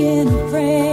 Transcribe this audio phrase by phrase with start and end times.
[0.00, 0.89] Being a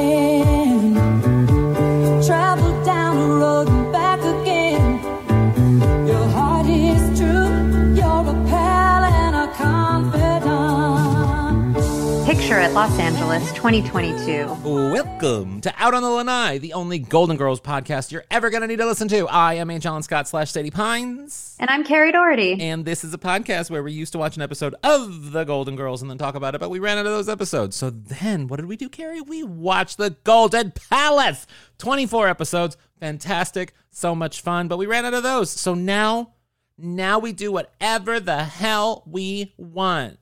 [12.77, 14.45] Los Angeles 2022.
[14.63, 18.67] Welcome to Out on the Lanai, the only Golden Girls podcast you're ever going to
[18.67, 19.27] need to listen to.
[19.29, 19.87] I am H.
[19.87, 21.55] Alan Scott slash Sadie Pines.
[21.59, 22.61] And I'm Carrie Doherty.
[22.61, 25.75] And this is a podcast where we used to watch an episode of The Golden
[25.75, 27.75] Girls and then talk about it, but we ran out of those episodes.
[27.75, 29.21] So then, what did we do, Carrie?
[29.21, 31.47] We watched The Golden Palace.
[31.79, 32.77] 24 episodes.
[32.99, 33.73] Fantastic.
[33.89, 35.49] So much fun, but we ran out of those.
[35.49, 36.33] So now,
[36.77, 40.19] now we do whatever the hell we want.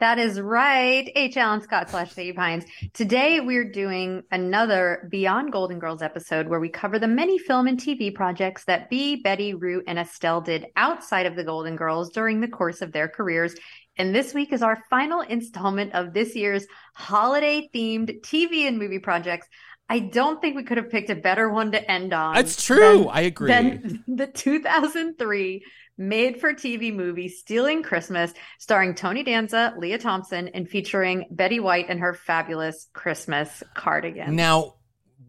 [0.00, 1.12] That is right.
[1.14, 1.36] H.
[1.36, 2.64] Alan Scott slash Sadie Pines.
[2.94, 7.78] Today we're doing another Beyond Golden Girls episode where we cover the many film and
[7.78, 12.40] TV projects that Bea, Betty, Rue, and Estelle did outside of the Golden Girls during
[12.40, 13.54] the course of their careers.
[13.98, 19.00] And this week is our final installment of this year's holiday themed TV and movie
[19.00, 19.48] projects.
[19.90, 22.36] I don't think we could have picked a better one to end on.
[22.36, 23.06] That's true.
[23.08, 23.50] I agree.
[23.50, 25.62] Than the 2003
[26.00, 31.86] made for TV movie Stealing Christmas, starring Tony Danza, Lea Thompson, and featuring Betty White
[31.90, 34.34] and her fabulous Christmas cardigan.
[34.34, 34.76] Now,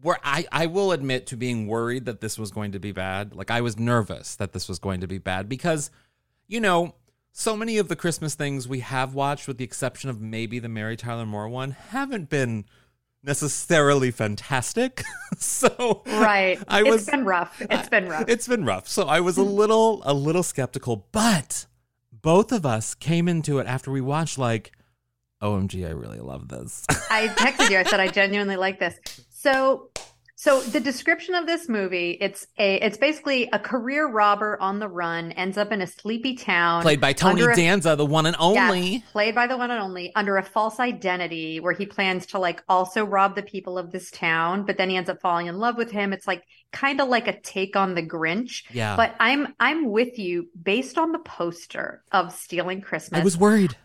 [0.00, 3.34] where I, I will admit to being worried that this was going to be bad.
[3.34, 5.90] Like I was nervous that this was going to be bad because,
[6.48, 6.94] you know,
[7.32, 10.68] so many of the Christmas things we have watched, with the exception of maybe the
[10.68, 12.64] Mary Tyler Moore one, haven't been
[13.22, 15.02] necessarily fantastic.
[15.38, 16.58] so Right.
[16.68, 17.60] I It's was been rough.
[17.60, 18.24] It's been rough.
[18.28, 18.88] It's been rough.
[18.88, 19.50] So I was a hmm.
[19.50, 21.66] little a little skeptical, but
[22.12, 24.72] both of us came into it after we watched like
[25.42, 26.86] OMG, I really love this.
[27.10, 27.78] I texted you.
[27.78, 28.94] I said I genuinely like this.
[29.28, 29.90] So,
[30.42, 34.88] so the description of this movie, it's a, it's basically a career robber on the
[34.88, 38.34] run, ends up in a sleepy town, Played by Tony a- Danza, the one and
[38.40, 38.80] only.
[38.80, 42.40] Yes, played by the one and only under a false identity where he plans to
[42.40, 45.58] like also rob the people of this town, but then he ends up falling in
[45.58, 46.12] love with him.
[46.12, 46.42] It's like
[46.72, 48.64] kind of like a take on the Grinch.
[48.72, 48.96] Yeah.
[48.96, 53.20] But I'm I'm with you based on the poster of Stealing Christmas.
[53.20, 53.76] I was worried.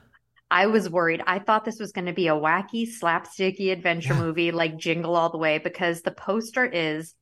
[0.50, 1.22] I was worried.
[1.28, 4.20] I thought this was going to be a wacky, slapsticky adventure Yeah.
[4.22, 7.14] movie like Jingle All the Way because the poster is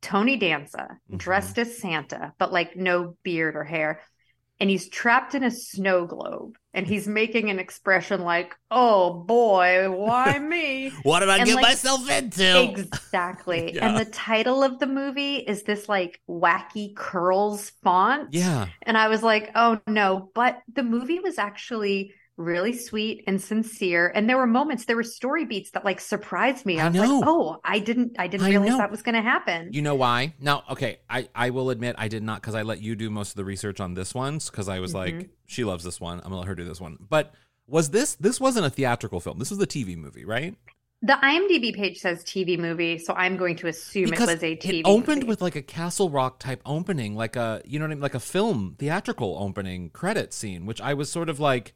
[0.00, 1.18] Tony Danza Mhm.
[1.18, 4.00] dressed as Santa, but like no beard or hair.
[4.60, 9.90] And he's trapped in a snow globe and he's making an expression like, oh boy,
[9.90, 10.90] why me?
[11.02, 12.62] What did I And, get like, myself into?
[12.70, 13.72] exactly.
[13.74, 13.88] Yeah.
[13.88, 18.28] And the title of the movie is this like wacky curls font.
[18.32, 18.68] Yeah.
[18.82, 20.30] And I was like, oh no.
[20.32, 24.10] But the movie was actually really sweet and sincere.
[24.14, 26.80] And there were moments, there were story beats that like surprised me.
[26.80, 28.78] I, was like, oh, I didn't I didn't I realize know.
[28.78, 29.68] that was gonna happen.
[29.72, 30.34] You know why?
[30.40, 33.30] Now, okay, I, I will admit I did not because I let you do most
[33.30, 35.18] of the research on this one because I was Mm-hmm.
[35.18, 36.18] like, she loves this one.
[36.18, 36.96] I'm gonna let her do this one.
[37.08, 37.34] But
[37.66, 39.38] was this this wasn't a theatrical film?
[39.38, 40.56] This was a TV movie, right?
[41.04, 44.56] the IMDb page says TV movie, so I'm going to assume Because it was a
[44.56, 45.26] TV it opened movie.
[45.26, 48.14] with like a Castle Rock type opening, like a you know what I mean, like
[48.14, 51.74] a film theatrical opening credit scene, which I was sort of like,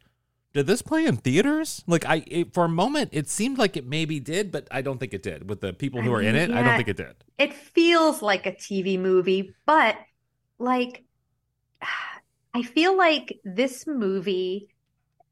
[0.56, 1.84] did this play in theaters?
[1.86, 4.98] Like I it, for a moment it seemed like it maybe did, but I don't
[4.98, 5.48] think it did.
[5.48, 7.16] With the people who I are in mean, it, I don't think it did.
[7.38, 9.96] it feels like a TV movie, but
[10.58, 11.04] like
[12.54, 14.68] I feel like this movie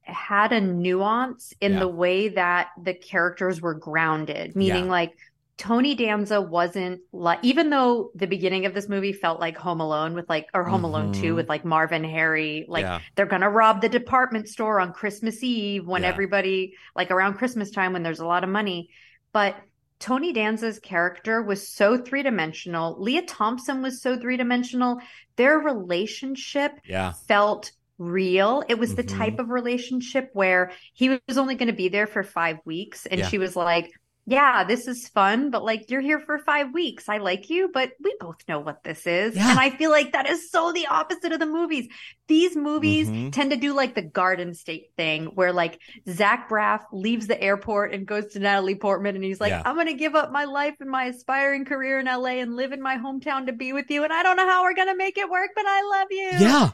[0.02, 1.78] had a nuance in Yeah.
[1.78, 4.90] the way that the characters were grounded, meaning Yeah.
[4.90, 5.12] like
[5.56, 10.14] Tony Danza wasn't like even though the beginning of this movie felt like Home Alone
[10.14, 11.36] with like or Home Alone 2 Mhm.
[11.36, 13.00] with like Marv and Harry like Yeah.
[13.14, 16.08] they're gonna rob the department store on Christmas Eve when Yeah.
[16.08, 18.90] everybody like around Christmas time when there's a lot of money.
[19.32, 19.56] But
[20.00, 23.00] Tony Danza's character was so three dimensional.
[23.00, 25.00] Lea Thompson was so three dimensional.
[25.36, 27.12] Their relationship Yeah.
[27.28, 28.64] felt real.
[28.68, 29.18] It was the Mhm.
[29.18, 33.06] type of relationship where he was only going to be there for five weeks.
[33.06, 33.92] And she was like,
[34.26, 37.08] yeah, this is fun, but like you're here for five weeks.
[37.08, 39.36] I like you, but we both know what this is.
[39.36, 39.50] Yeah.
[39.50, 41.88] And I feel like that is so the opposite of the movies.
[42.26, 43.32] These movies Mhm.
[43.32, 45.78] tend to do like the Garden State thing where like
[46.08, 49.62] Zach Braff leaves the airport and goes to Natalie Portman and he's like, Yeah.
[49.64, 52.72] I'm going to give up my life and my aspiring career in LA and live
[52.72, 54.04] in my hometown to be with you.
[54.04, 56.30] And I don't know how we're going to make it work, but I love you.
[56.46, 56.70] Yeah.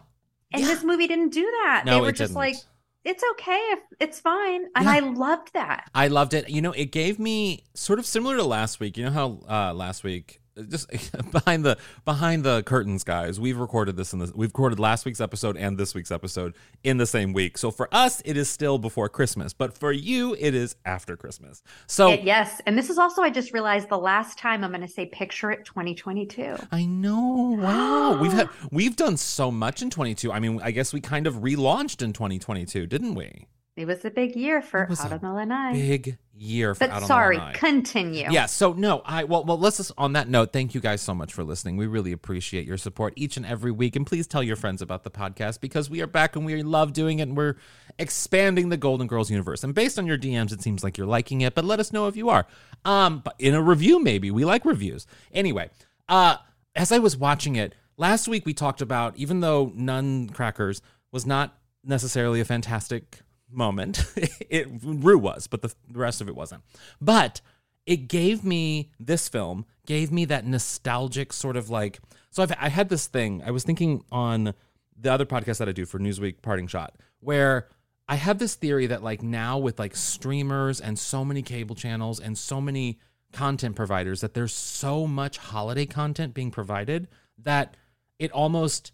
[0.52, 0.68] And Yeah.
[0.68, 1.82] this movie didn't do that.
[1.84, 2.36] No, they were it just didn't.
[2.36, 2.56] like,
[3.04, 4.66] it's okay if it's fine.
[4.76, 4.92] And Yeah.
[4.92, 5.88] I loved that.
[5.94, 6.48] I loved it.
[6.50, 8.96] You know, it gave me sort of similar to last week.
[8.96, 10.88] You know how uh, last week, just
[11.32, 14.32] behind the behind the curtains, guys, we've recorded this in this.
[14.34, 16.54] We've recorded last week's episode and this week's episode
[16.84, 17.58] in the same week.
[17.58, 21.62] So for us, it is still before Christmas, but for you, it is after Christmas.
[21.86, 22.60] So It- yes.
[22.66, 25.50] And this is also, I just realized the last time I'm going to say picture
[25.50, 26.56] it 2022.
[26.72, 27.56] I know.
[27.60, 30.32] Wow, we've had we've done so much in 22.
[30.32, 33.46] I mean, I guess we kind of relaunched in 2022, didn't we?
[33.80, 37.02] It was a big year for It was a Autumn Big year for But Out
[37.04, 37.52] sorry, Lanai.
[37.54, 38.26] continue.
[38.30, 38.46] Yeah.
[38.46, 40.52] So no, I well, well, let's just on that note.
[40.52, 41.76] Thank you guys so much for listening.
[41.76, 45.02] We really appreciate your support each and every week, and please tell your friends about
[45.04, 47.22] the podcast because we are back and we love doing it.
[47.22, 47.56] and We're
[47.98, 49.64] expanding the Golden Girls universe.
[49.64, 51.54] And based on your DMs, it seems like you're liking it.
[51.54, 52.46] But let us know if you are.
[52.84, 55.06] Um, but in a review, maybe we like reviews.
[55.32, 55.70] Anyway,
[56.08, 56.36] uh,
[56.74, 60.80] as I was watching it last week, we talked about even though Nuncrackers
[61.12, 63.20] was not necessarily a fantastic
[63.50, 64.04] moment,
[64.50, 66.62] it Rue was, but the, the rest of it wasn't.
[67.00, 67.40] But
[67.86, 71.98] it gave me this film gave me that nostalgic sort of like
[72.30, 74.54] so I've, i had this thing i was thinking on
[74.96, 77.68] the other podcast that i do for newsweek parting shot where
[78.08, 82.20] i have this theory that like now with like streamers and so many cable channels
[82.20, 82.98] and so many
[83.32, 87.08] content providers that there's so much holiday content being provided
[87.38, 87.76] that
[88.18, 88.92] it almost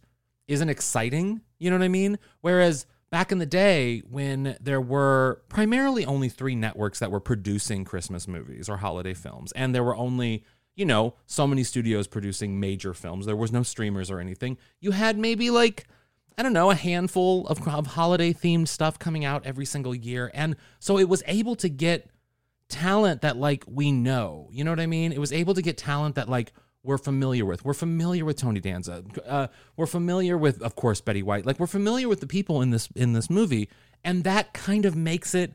[0.49, 5.43] isn't exciting you know what i mean whereas back in the day when there were
[5.49, 9.97] primarily only three networks that were producing Christmas movies or holiday films, and there were
[9.97, 10.44] only,
[10.75, 14.58] you know, so many studios producing major films, there was no streamers or anything.
[14.81, 15.87] You had maybe like,
[16.37, 20.31] I don't know, a handful of, of holiday themed stuff coming out every single year.
[20.35, 22.11] And so it was able to get
[22.69, 24.49] talent that like we know.
[24.50, 25.12] You know what I mean?
[25.12, 26.53] It was able to get talent that like
[26.86, 27.64] we're familiar with.
[27.64, 29.02] We're familiar with Tony Danza.
[29.26, 31.44] Uh, we're familiar with, of course, Betty White.
[31.44, 33.68] Like we're familiar with the people in this in this movie,
[34.04, 35.54] and that kind of makes it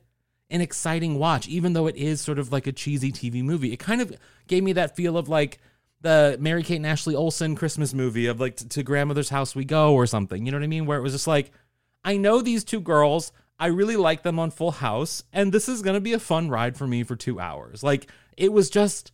[0.50, 3.72] an exciting watch, even though it is sort of like a cheesy TV movie.
[3.72, 4.14] It kind of
[4.48, 5.60] gave me that feel of like
[6.02, 9.94] the Mary Kate and Ashley Olsen Christmas movie of like to grandmother's house we go
[9.94, 10.46] or something.
[10.46, 10.86] You know what I mean?
[10.86, 11.52] Where it was just like,
[12.04, 13.32] I know these two girls.
[13.58, 16.76] I really like them on Full House, and this is gonna be a fun ride
[16.76, 17.84] for me for two hours.
[17.84, 19.14] Like it was just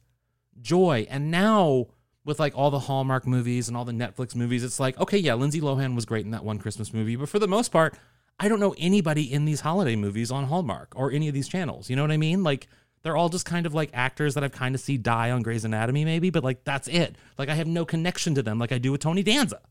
[0.62, 1.06] joy.
[1.10, 1.88] And now
[2.28, 5.34] with like all the Hallmark movies and all the Netflix movies, it's like, okay, yeah,
[5.34, 7.98] Lindsay Lohan was great in that one Christmas movie, but for the most part,
[8.40, 11.90] I don't know anybody in these holiday movies on Hallmark or any of these channels.
[11.90, 12.44] You know what I mean?
[12.44, 12.68] Like
[13.02, 15.66] they're all just kind of like actors that I've kind of see die on Grey's
[15.66, 17.16] Anatomy, maybe, but like that's it.
[17.38, 19.62] Like I have no connection to them like I do with Tony Danza.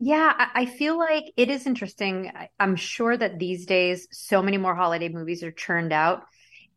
[0.00, 2.32] Yeah, I I feel like it is interesting.
[2.58, 6.24] I'm sure that these days so many more holiday movies are churned out,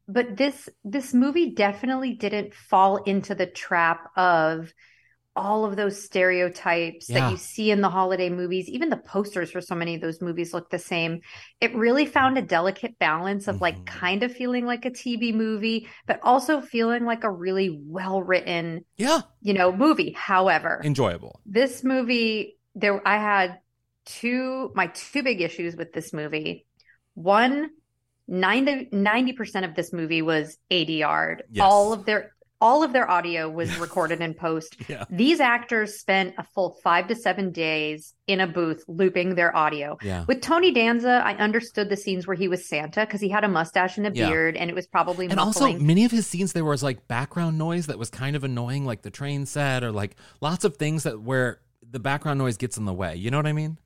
[0.08, 4.74] but this this movie definitely didn't fall into the trap of
[5.36, 7.22] all of those stereotypes Yeah.
[7.22, 8.70] that you see in the holiday movies.
[8.70, 11.22] Even the posters for so many of those movies look the same.
[11.60, 13.86] It really found a delicate balance of like Mhm.
[13.88, 19.22] kind of feeling like a TV movie, but also feeling like a really well-written, Yeah,
[19.42, 20.12] you know, movie.
[20.12, 21.42] However, enjoyable.
[21.48, 23.60] this movie there i had
[24.06, 26.66] two my two big issues with this movie
[27.14, 27.70] one
[28.28, 31.64] 90 percent of this movie was adr Yes.
[31.64, 35.04] all of their all of their audio was recorded in post Yeah.
[35.10, 39.98] these actors spent a full five to seven days in a booth looping their audio
[40.02, 40.24] Yeah.
[40.28, 43.50] with tony danza i understood the scenes where he was santa because he had a
[43.50, 44.30] mustache and a Yeah.
[44.30, 45.76] beard and it was probably And muffling.
[45.76, 48.86] also, many of his scenes there was like background noise that was kind of annoying,
[48.86, 51.60] like the train set or like lots of things that where
[51.92, 53.16] the background noise gets in the way.
[53.16, 53.78] You know what I mean?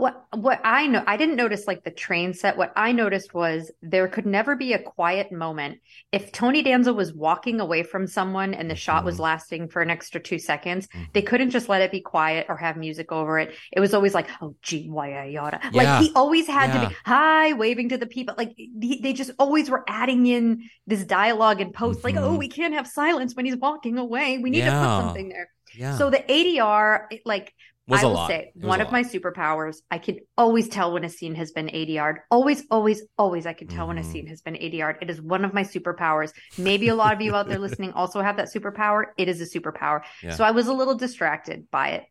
[0.00, 2.56] What what I know, I didn't notice like the train set.
[2.56, 5.80] What I noticed was there could never be a quiet moment.
[6.10, 9.20] If Tony Danza was walking away from someone and the shot was Mhm.
[9.20, 11.12] lasting for an extra two seconds, Mhm.
[11.12, 13.54] they couldn't just let it be quiet or have music over it.
[13.72, 15.60] It was always like, oh, gee, why, yada.
[15.64, 15.70] Yeah.
[15.72, 18.34] Like he always had to be hi, waving to the people.
[18.38, 22.22] Like he, they just always were adding in this dialogue and post, like, Mhm.
[22.22, 24.38] oh, we can't have silence when he's walking away.
[24.38, 25.48] We need to put something there.
[25.74, 25.96] Yeah.
[25.98, 27.54] So the ADR, it, like,
[27.90, 29.78] was I will say one of my superpowers.
[29.90, 32.20] I can always tell when a scene has been ADR'd.
[32.30, 33.46] Always, always, always.
[33.46, 34.12] I can tell when a Mhm.
[34.12, 34.98] scene has been ADR'd.
[35.02, 36.32] It is one of my superpowers.
[36.56, 39.06] Maybe a lot of you out there listening also have that superpower.
[39.18, 40.02] It is a superpower.
[40.22, 40.30] Yeah.
[40.30, 42.04] So I was a little distracted by it.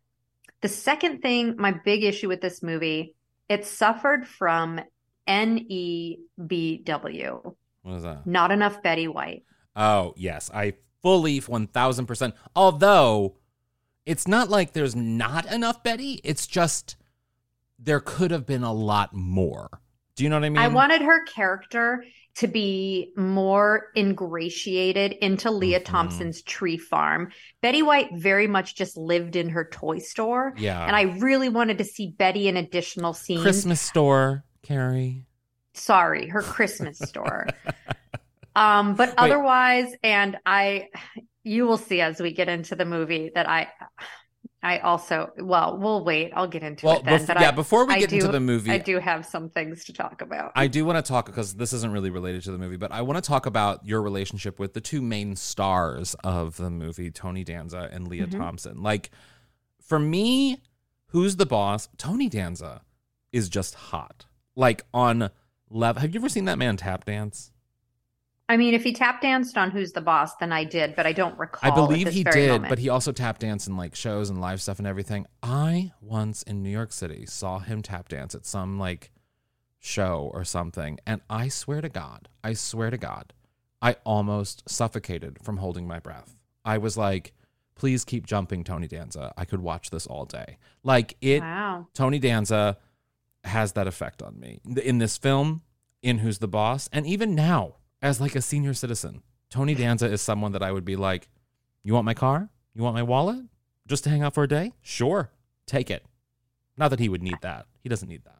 [0.61, 3.15] The second thing, my big issue with this movie
[3.47, 4.79] It suffered from
[5.27, 8.27] NEBW, What is that?
[8.27, 9.43] not enough Betty White.
[9.75, 10.51] Oh, yes.
[10.53, 12.33] I fully 1000%.
[12.55, 13.37] Although
[14.09, 16.95] it's not like there's not enough Betty, it's just
[17.77, 19.69] there could have been a lot more.
[20.15, 20.57] Do you know what I mean?
[20.57, 22.03] I wanted her character
[22.35, 25.85] to be more ingratiated into Lea Mhm.
[25.85, 27.31] Thompson's tree farm.
[27.61, 30.53] Betty White very much just lived in her toy store.
[30.57, 30.85] Yeah.
[30.85, 33.41] And I really wanted to see Betty in additional scenes.
[33.43, 35.25] Christmas store, Carrie.
[35.73, 37.47] Sorry, her Christmas store.
[38.55, 39.15] Um, but Wait.
[39.19, 40.87] otherwise, and I,
[41.49, 43.67] you will see as we get into the movie that I,
[44.61, 46.31] I also, well, we'll wait.
[46.35, 47.19] I'll get into Well, it then.
[47.21, 49.25] bef- but yeah, I, before we I get into do- the movie, I do have
[49.25, 50.51] some things to talk about.
[50.55, 53.01] I do want to talk because this isn't really related to the movie, but I
[53.01, 57.43] want to talk about your relationship with the two main stars of the movie, Tony
[57.43, 58.37] Danza and Lea Mhm.
[58.37, 58.81] Thompson.
[58.83, 59.11] Like,
[59.81, 60.61] for me,
[61.07, 61.89] who's the boss?
[61.97, 62.81] Tony Danza
[63.31, 64.25] is just hot.
[64.55, 65.29] Like on
[65.69, 66.01] level.
[66.01, 67.51] Have you ever seen that man tap dance?
[68.49, 71.13] I mean, if he tap danced on Who's the Boss, then I did, but I
[71.13, 71.71] don't recall.
[71.71, 72.69] I believe he did, moment.
[72.69, 75.27] but he also tap danced in like shows and live stuff and everything.
[75.43, 79.11] I once in New York City saw him tap dance at some like
[79.77, 83.33] show or something, and I swear to God, I swear to God,
[83.83, 86.35] I almost suffocated from holding my breath.
[86.65, 87.33] I was like,
[87.75, 89.31] please keep jumping, Tony Danza.
[89.37, 90.57] I could watch this all day.
[90.83, 91.85] Like it wow.
[91.93, 92.79] Tony Danza
[93.43, 95.61] has that effect on me in this film,
[96.01, 99.21] in Who's the Boss, and even now as like a senior citizen.
[99.49, 101.27] Tony Danza is someone that I would be like,
[101.83, 102.49] "You want my car?
[102.75, 103.45] You want my wallet?
[103.87, 104.73] Just to hang out for a day?
[104.81, 105.31] Sure,
[105.65, 106.05] take it."
[106.77, 107.65] Not that he would need that.
[107.81, 108.39] He doesn't need that.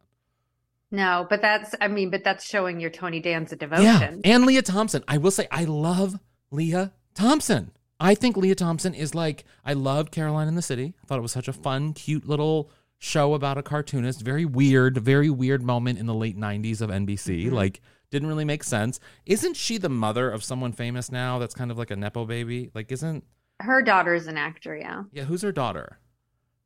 [0.92, 3.84] No, but that's, I mean, but that's showing your Tony Danza devotion.
[4.24, 5.04] Yeah, and Lea Thompson.
[5.06, 6.18] I will say, I love
[6.50, 7.70] Lea Thompson.
[8.00, 10.94] I think Lea Thompson is like, I loved Caroline in the City.
[11.02, 14.22] I thought it was such a fun, cute little show about a cartoonist.
[14.22, 17.44] Very weird, very weird moment in the late 90s of NBC.
[17.46, 17.52] Mhm.
[17.52, 19.00] Like, didn't really make sense.
[19.26, 22.70] Isn't she the mother of someone famous now that's kind of like a Nepo baby?
[22.74, 23.24] Like, isn't,
[23.60, 25.04] Her daughter's an actor, yeah.
[25.12, 25.98] yeah, who's her daughter?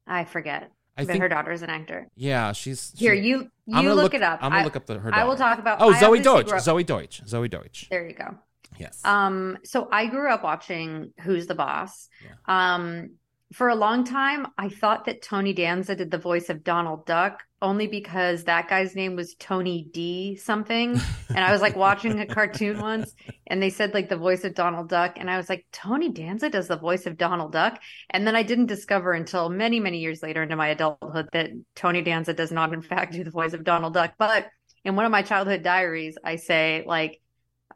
[0.07, 0.71] I forget.
[0.97, 2.09] I but think, her daughter's an actor.
[2.15, 2.93] yeah, she's.
[2.97, 4.39] Here, she- you you I'm look, it up.
[4.43, 5.57] I'm gonna I, look up the, her I will daughter.
[5.57, 5.79] talk about.
[5.81, 6.53] Oh, I Zoey Deutch.
[6.53, 7.21] up- Zoey Deutch.
[7.27, 7.89] Zoey Deutch.
[7.91, 8.37] There you go.
[8.79, 9.05] Yes.
[9.05, 12.09] Um, so I grew up watching Who's the Boss.
[12.25, 12.35] Yeah.
[12.75, 13.11] Um,
[13.55, 17.45] for a long time, I thought that Tony Danza did the voice of Donald Duck
[17.63, 21.01] only because that guy's name was Tony D something.
[21.29, 23.15] And I was like watching a cartoon once
[23.47, 25.15] and they said like the voice of Donald Duck.
[25.17, 27.81] And I was like, Tony Danza does the voice of Donald Duck.
[28.11, 32.03] And then I didn't discover until many, many years later into my adulthood that Tony
[32.03, 34.15] Danza does not, in fact, do the voice of Donald Duck.
[34.19, 34.49] But
[34.85, 37.21] in one of my childhood diaries, I say like,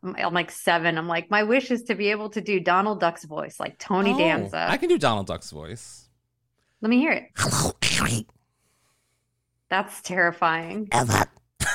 [0.02, 0.97] I'm like seven.
[0.99, 4.12] I'm like, my wish is to be able to do Donald Duck's voice, like Tony
[4.14, 4.67] Oh, Danza.
[4.69, 6.09] I can do Donald Duck's voice.
[6.81, 7.25] Let me hear it.
[7.37, 7.73] Hello.
[9.71, 10.88] That's terrifying.
[10.93, 11.26] Ella.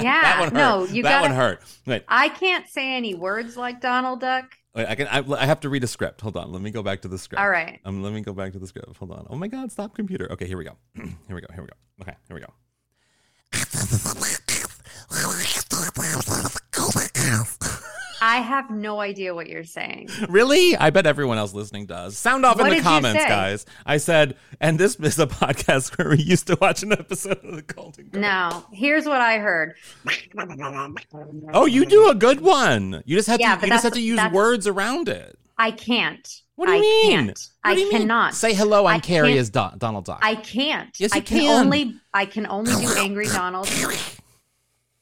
[0.00, 0.54] Yeah, that one hurt.
[0.54, 1.62] no, you that gotta- one hurt.
[1.86, 4.46] Wait, I can't say any words like Donald Duck.
[4.74, 5.06] wait, I can.
[5.06, 6.22] I, I have to read a script.
[6.22, 6.50] Hold on.
[6.50, 7.42] Let me go back to the script.
[7.42, 7.78] All right.
[7.84, 8.96] Um, let me go back to the script.
[8.96, 9.26] Hold on.
[9.28, 9.70] Oh my God!
[9.70, 10.32] Stop computer.
[10.32, 10.78] Okay, here we go.
[10.94, 11.48] here we go.
[11.52, 11.74] Here we go.
[12.00, 12.48] Okay, here we go.
[18.24, 20.08] I have no idea what you're saying.
[20.28, 20.76] Really?
[20.76, 22.16] I bet everyone else listening does.
[22.16, 23.66] Sound off What in the comments, guys.
[23.84, 27.56] I said, and this is a podcast where we used to watch an episode of
[27.56, 28.22] the Golden Girls.
[28.22, 29.74] No, here's what I heard.
[31.52, 33.02] Oh, you do a good one.
[33.06, 33.66] You just have Yeah, to.
[33.66, 35.36] You just have to use words around it.
[35.58, 36.42] I can't.
[36.54, 37.10] What do you I mean?
[37.26, 37.48] Can't.
[37.62, 38.02] What I do you mean?
[38.02, 38.34] cannot.
[38.34, 38.86] Say hello.
[38.86, 40.20] I'm I Carrie can't- as Don- Donald Duck.
[40.22, 40.94] I can't.
[41.00, 41.64] Yes, I can, can.
[41.64, 41.94] only.
[42.14, 43.68] I can only do angry Donald.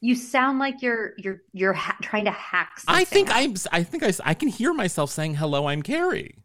[0.00, 2.80] You sound like you're you're you're ha- trying to hack.
[2.88, 3.36] I something think.
[3.36, 3.54] I'm.
[3.70, 4.12] I think I.
[4.24, 5.66] I can hear myself saying hello.
[5.66, 6.36] I'm Carrie.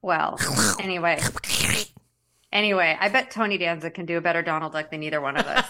[0.00, 0.38] Well,
[0.80, 1.20] anyway.
[2.52, 5.44] Anyway, I bet Tony Danza can do a better Donald Duck than either one of
[5.44, 5.66] us.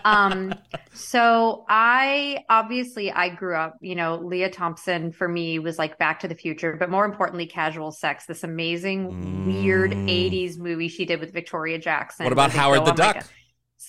[0.04, 0.54] um,
[0.92, 6.20] so I obviously I grew up, you know, Lea Thompson for me was like Back
[6.20, 10.08] to the Future, but more importantly, Casual Sex, this amazing weird Mm.
[10.08, 12.22] 80s movie she did with Victoria Jackson.
[12.22, 13.26] What about Howard the Duck?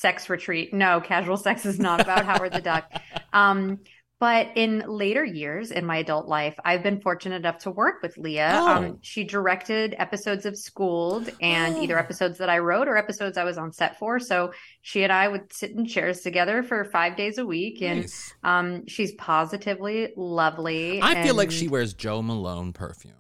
[0.02, 0.74] Sex retreat.
[0.74, 2.92] No, Casual Sex is not about Howard the Duck.
[3.34, 3.80] Um,
[4.20, 8.18] but in later years in my adult life, I've been fortunate enough to work with
[8.18, 8.42] Lea.
[8.42, 8.68] Oh.
[8.68, 12.00] Um, she directed episodes of Schooled and either Oh.
[12.02, 14.20] episodes that I wrote or episodes I was on set for.
[14.20, 17.82] So she and I would sit in chairs together for five days a week.
[17.82, 18.34] And Nice.
[18.44, 21.02] um, she's positively lovely.
[21.02, 23.14] I feel like she wears Jo Malone perfume.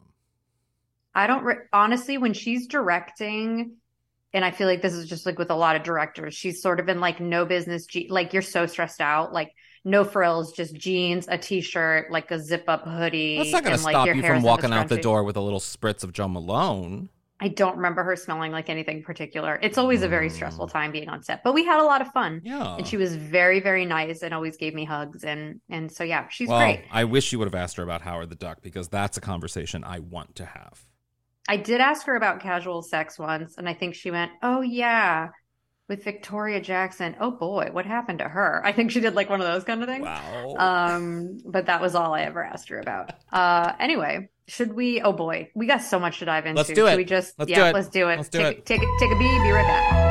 [1.16, 3.78] I don't re- honestly when she's directing,
[4.34, 6.34] and I feel like this is just like with a lot of directors.
[6.34, 9.52] She's sort of in like no business, je- like you're so stressed out, like
[9.84, 13.38] no frills, just jeans, a t-shirt, like a zip-up hoodie.
[13.38, 15.24] That's not going to like, stop you from is up a walking out the door
[15.24, 17.10] with a little spritz of Jo Malone.
[17.44, 19.58] I don't remember her smelling like anything particular.
[19.64, 22.10] It's always a very stressful time being on set, but we had a lot of
[22.10, 22.42] fun.
[22.42, 22.42] Mm.
[22.44, 22.76] Yeah.
[22.76, 25.24] And she was very, very nice and always gave me hugs.
[25.24, 26.84] And and so yeah, she's well, great.
[26.92, 29.84] I wish you would have asked her about Howard the Duck because that's a conversation
[29.84, 30.86] I want to have.
[31.48, 35.30] I did ask her about casual sex once, and I think she went, "Oh yeah,
[35.90, 37.16] with Victoria Jackson.
[37.20, 39.82] Oh boy, what happened to her?" I think she did like one of those kind
[39.82, 40.06] of things.
[40.06, 40.56] Wow.
[40.58, 43.14] Um, but that was all I ever asked her about.
[43.32, 45.02] Uh, anyway, should we?
[45.02, 46.58] Oh boy, we got so much to dive into.
[46.58, 46.98] Let's do Should it.
[46.98, 47.38] we just?
[47.38, 47.74] Let's yeah, do it.
[47.74, 48.18] let's do it.
[48.18, 48.66] Let's do take, it.
[48.66, 48.90] Take it.
[49.00, 49.40] Take a bee.
[49.44, 50.11] Be right back.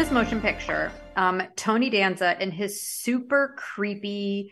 [0.00, 4.50] This motion picture, um, Tony Danza and his super creepy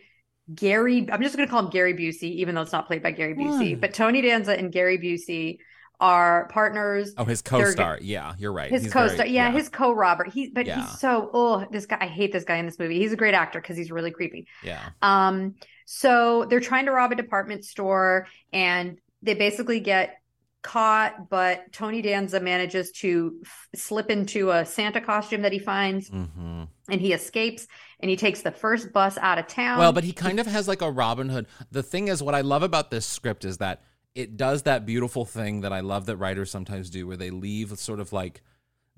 [0.54, 3.12] Gary, I'm just going to call him Gary Busey, even though it's not played by
[3.12, 5.56] Gary Busey, but Tony Danza and Gary Busey
[6.00, 7.14] are partners.
[7.16, 7.98] Oh, his They're- co-star.
[8.02, 8.70] Yeah, you're right.
[8.70, 10.28] His He's co-star, very- yeah, his co-Robert.
[10.28, 10.82] He, but Yeah.
[10.82, 11.96] he's so oh, this guy.
[11.98, 12.98] I hate this guy in this movie.
[12.98, 14.46] He's a great actor because he's really creepy.
[14.62, 14.90] yeah.
[15.00, 15.54] Um,
[15.86, 20.20] so they're trying to rob a department store and they basically get
[20.62, 26.08] caught, but Tony Danza manages to f- slip into a Santa costume that he finds
[26.08, 27.66] hmm and he escapes
[28.00, 29.78] and he takes the first bus out of town.
[29.78, 31.46] Well, but he kind of has like a Robin Hood.
[31.70, 33.82] The thing is, what I love about this script is that
[34.14, 37.78] it does that beautiful thing that I love that writers sometimes do, where they leave
[37.78, 38.42] sort of like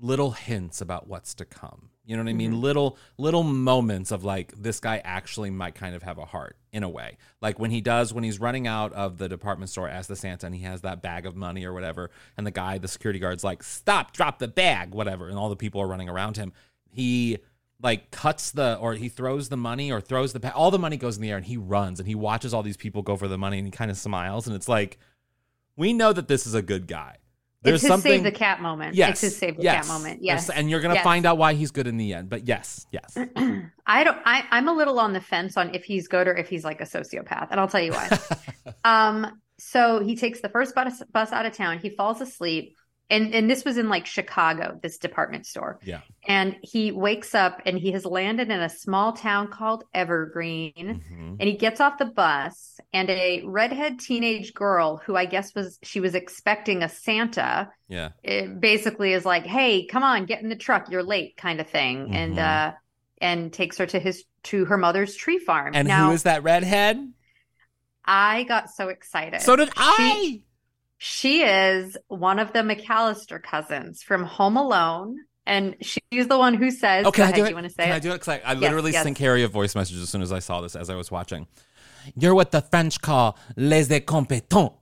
[0.00, 1.90] little hints about what's to come.
[2.04, 2.52] You know what I mean?
[2.52, 2.62] Mm-hmm.
[2.62, 6.82] Little little moments of like this guy actually might kind of have a heart in
[6.82, 7.18] a way.
[7.40, 10.46] Like when he does when he's running out of the department store as the Santa
[10.46, 13.44] and he has that bag of money or whatever, and the guy, the security guard's
[13.44, 14.12] like, "Stop!
[14.12, 16.52] Drop the bag!" Whatever, and all the people are running around him.
[16.88, 17.38] He
[17.80, 21.16] like cuts the or he throws the money or throws the all the money goes
[21.16, 23.38] in the air and he runs and he watches all these people go for the
[23.38, 24.98] money and he kind of smiles and it's like
[25.76, 27.16] we know that this is a good guy.
[27.62, 28.94] There's it's his save the cat moment.
[28.94, 29.86] Yes, It's his save the yes.
[29.86, 30.22] cat moment.
[30.22, 30.48] Yes.
[30.48, 31.04] and you're gonna Yes.
[31.04, 32.30] find out why he's good in the end.
[32.30, 33.16] But yes, yes.
[33.86, 36.48] I don't I, I'm a little on the fence on if he's good or if
[36.48, 38.18] he's like a sociopath, and I'll tell you why.
[38.84, 42.76] um, so he takes the first bus bus out of town, he falls asleep,
[43.10, 45.78] and and this was in like Chicago, this department store.
[45.82, 46.00] Yeah.
[46.26, 51.02] And he wakes up and he has landed in a small town called Evergreen.
[51.10, 51.36] Mhm.
[51.38, 55.78] And he gets off the bus, and a redhead teenage girl who I guess was
[55.82, 58.10] she was expecting a Santa Yeah.
[58.22, 60.90] it basically is like, "Hey, come on, get in the truck.
[60.90, 62.38] You're late," kind of thing, and Mhm.
[62.38, 62.72] uh,
[63.20, 65.72] and takes her to his to her mother's tree farm.
[65.74, 67.12] And now, who is that redhead?
[68.04, 69.42] I got so excited.
[69.42, 69.96] So did I.
[70.24, 70.44] She
[71.00, 77.06] is one of the McAllister cousins from Home Alone, and she's the one who says,
[77.06, 77.48] Oh, can I do it?
[77.50, 78.20] you want to say Can it?" I do it?
[78.20, 79.02] 'Cause I, I literally yes.
[79.02, 81.46] sent Carrie a voice message as soon as I saw this as I was watching.
[82.14, 84.74] You're what the French call les incompetents.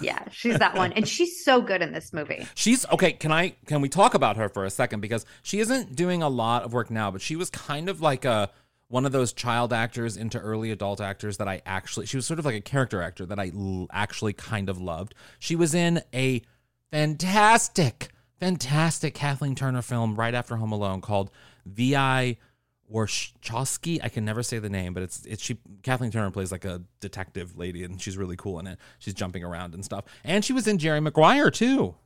[0.00, 2.46] Yeah, she's that one, and she's so good in this movie.
[2.54, 3.12] She's okay.
[3.12, 6.30] Can I can we talk about her for a second because she isn't doing a
[6.30, 8.50] lot of work now, but she was kind of like a
[8.88, 12.38] one of those child actors into early adult actors that I actually she was sort
[12.38, 15.14] of like a character actor that I l- actually kind of loved.
[15.38, 16.42] She was in a
[16.92, 21.30] fantastic fantastic Kathleen Turner film right after Home Alone called
[21.64, 22.36] VI
[22.92, 23.98] Warshawski.
[24.02, 25.58] I can never say the name, but it's it's she.
[25.82, 28.78] Kathleen Turner plays like a detective lady, and she's really cool in it.
[28.98, 31.96] She's jumping around and stuff, and she was in Jerry Maguire too.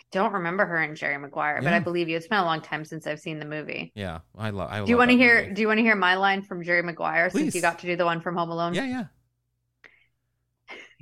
[0.00, 2.16] I don't remember her in Jerry Maguire, but I believe you.
[2.16, 3.92] It's been a long time since I've seen the movie.
[3.94, 4.70] Yeah, I love.
[4.70, 5.42] I Do you want to hear?
[5.42, 5.54] movie.
[5.54, 7.96] Do you want to hear my line from Jerry Maguire since you got to do
[7.96, 8.74] the one from Home Alone?
[8.74, 9.06] Yeah,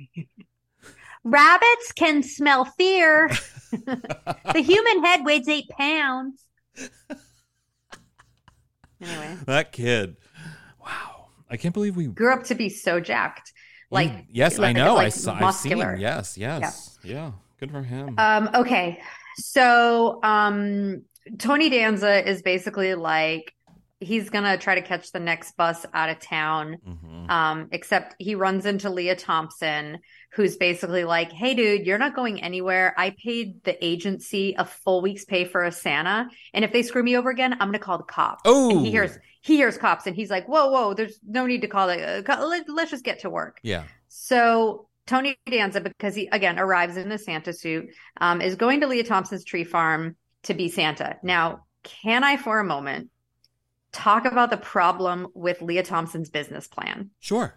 [0.07, 0.23] yeah.
[1.23, 3.29] Rabbits can smell fear.
[3.71, 6.43] the human head weighs eight pounds.
[9.01, 10.17] Anyway, That kid.
[10.83, 12.07] Wow, I can't believe we.
[12.07, 13.53] grew up to be so jacked.
[13.91, 14.97] Like yes, I like- know.
[14.97, 15.35] I saw.
[15.39, 15.91] Muscular.
[15.91, 16.01] I've seen.
[16.01, 17.31] Yes, yes, yeah.
[17.59, 18.15] Good for him.
[18.17, 19.01] Um, okay.
[19.37, 21.03] So, um,
[21.37, 23.53] Tony Danza is basically like,
[24.01, 26.77] he's gonna try to catch the next bus out of town.
[26.87, 27.29] Mhm.
[27.29, 29.99] Um, except he runs into Lea Thompson,
[30.31, 32.93] who's basically like, Hey dude, you're not going anywhere.
[32.97, 36.29] I paid the agency a full week's pay for a Santa.
[36.53, 38.43] And if they screw me over again, I'm gonna call the cops.
[38.45, 38.71] Oh.
[38.71, 41.67] and he hears, he hears cops and he's like, whoa, whoa, there's no need to
[41.67, 43.59] call the, uh, let's just get to work.
[43.63, 43.83] Yeah.
[44.07, 47.89] So Tony Danza, because he again arrives in the Santa suit,
[48.21, 51.17] um, is going to Lea Thompson's tree farm to be Santa.
[51.23, 53.09] Now, can I for a moment
[53.91, 57.09] talk about the problem with Lea Thompson's business plan?
[57.19, 57.55] Sure.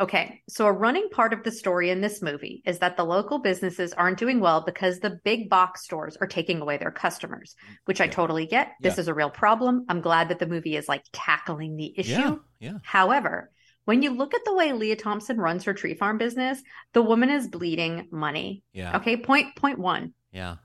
[0.00, 3.38] Okay, so a running part of the story in this movie is that the local
[3.38, 8.00] businesses aren't doing well because the big box stores are taking away their customers, which
[8.00, 8.72] I totally get.
[8.80, 9.00] This Yeah.
[9.02, 9.84] is a real problem.
[9.90, 12.12] I'm glad that the movie is like tackling the issue.
[12.12, 12.34] Yeah.
[12.60, 12.78] Yeah.
[12.82, 13.50] However,
[13.90, 17.28] when you look at the way Lea Thompson runs her tree farm business, the woman
[17.28, 18.62] is bleeding money.
[18.72, 18.96] Yeah.
[18.98, 20.14] Okay, point point one.
[20.30, 20.58] Yeah.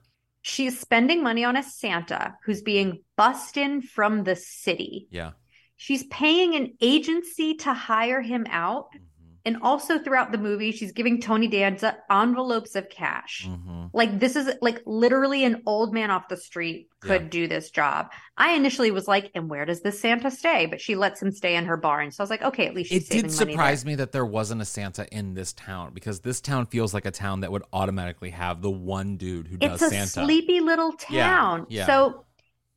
[0.44, 5.08] She's spending money on a Santa who's being bussed in from the city.
[5.10, 5.32] Yeah.
[5.76, 8.90] She's paying an agency to hire him out.
[8.96, 9.02] Mm.
[9.46, 9.56] Mm-hmm.
[9.56, 13.48] And also throughout the movie, she's giving Tony Danza envelopes of cash.
[13.48, 13.90] Mhm.
[13.94, 17.30] Like this is like literally an old man off the street could Yeah.
[17.30, 18.12] do this job.
[18.38, 20.66] I initially was like, and where does this Santa stay?
[20.66, 22.12] But she lets him stay in her barn.
[22.12, 24.62] So I was like, okay, at least she's It did surprise me that there wasn't
[24.62, 28.32] a Santa in this town because this town feels like a town that would automatically
[28.32, 29.70] have the one dude who there.
[29.70, 30.26] does It's a Santa.
[30.26, 31.66] sleepy little Yeah, town.
[31.70, 31.86] yeah.
[31.86, 32.26] So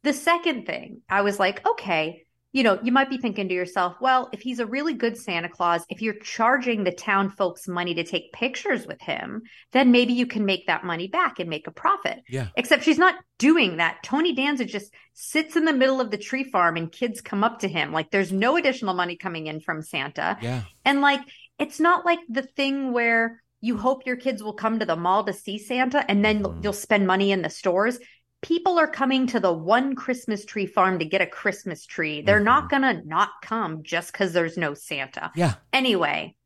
[0.02, 3.96] the second thing, I was like, okay, you know, you might be thinking to yourself,
[4.00, 7.94] well, if he's a really good Santa Claus, if you're charging the town folks money
[7.94, 11.66] to take pictures with him, then maybe you can make that money back and make
[11.66, 12.20] a profit.
[12.28, 12.48] Yeah.
[12.56, 14.02] Except she's not doing that.
[14.02, 17.58] Tony Danza just sits in the middle of the tree farm and kids come up
[17.61, 17.92] to him.
[17.92, 20.38] Like there's no additional money coming in from Santa.
[20.40, 20.62] Yeah.
[20.87, 21.20] And like
[21.58, 25.24] it's not like the thing where you hope your kids will come to the mall
[25.24, 26.62] to see Santa and then Mhm.
[26.62, 27.98] you'll spend money in the stores.
[28.42, 32.22] People are coming to the one Christmas tree farm to get a Christmas tree.
[32.22, 32.83] They're not mm-hmm.
[32.83, 35.33] going to not come just cuz there's no Santa.
[35.35, 35.55] Yeah.
[35.72, 36.37] Anyway,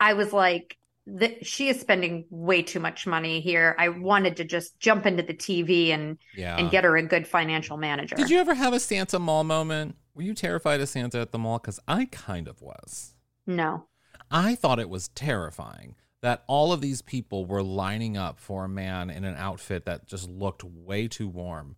[0.00, 3.76] I was like the, she is spending way too much money here.
[3.78, 6.56] I wanted to just jump into the TV and Yeah.
[6.56, 8.16] and get her a good financial manager.
[8.16, 9.96] Did you ever have a Santa mall moment?
[10.14, 11.58] Were you terrified of Santa at the mall?
[11.58, 13.14] Because I kind of was.
[13.46, 13.86] No.
[14.30, 15.94] I thought it was terrifying
[16.26, 20.08] that all of these people were lining up for a man in an outfit that
[20.08, 21.76] just looked way too warm.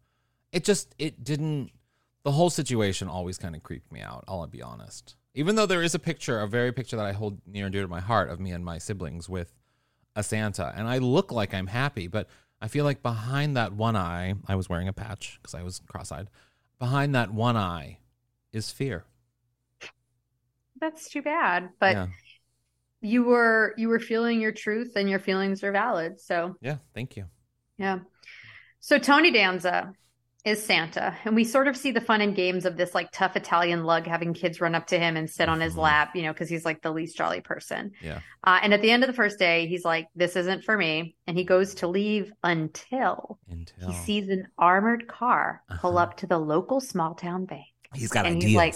[0.52, 1.70] It just it didn't
[2.22, 5.16] the whole situation always kind of creeped me out, I'll be honest.
[5.34, 7.82] Even though there is a picture, a very picture that I hold near and dear
[7.82, 9.52] to my heart of me and my siblings with
[10.16, 12.26] a Santa, and I look like I'm happy, but
[12.58, 15.82] I feel like behind that one eye, I was wearing a patch because I was
[15.86, 16.30] cross-eyed.
[16.78, 17.98] Behind that one eye
[18.54, 19.04] is fear.
[20.80, 22.06] That's too bad, but yeah.
[23.00, 26.20] You were you were feeling your truth and your feelings are valid.
[26.20, 27.26] So, Yeah, thank you.
[27.76, 28.00] yeah.
[28.80, 29.92] So Tony Danza
[30.44, 33.36] is Santa, and we sort of see the fun and games of this like tough
[33.36, 35.78] Italian lug having kids run up to him and sit on his Mhm.
[35.82, 37.90] lap, you know, because he's like the least jolly person.
[38.00, 38.20] Yeah.
[38.44, 41.16] Uh, and at the end of the first day, he's like, "This isn't for me,"
[41.26, 46.04] and he goes to leave until Until he sees an armored car pull Uh-huh.
[46.04, 47.66] up to the local small town bank.
[47.94, 48.44] he's got and ideas.
[48.50, 48.74] he's like,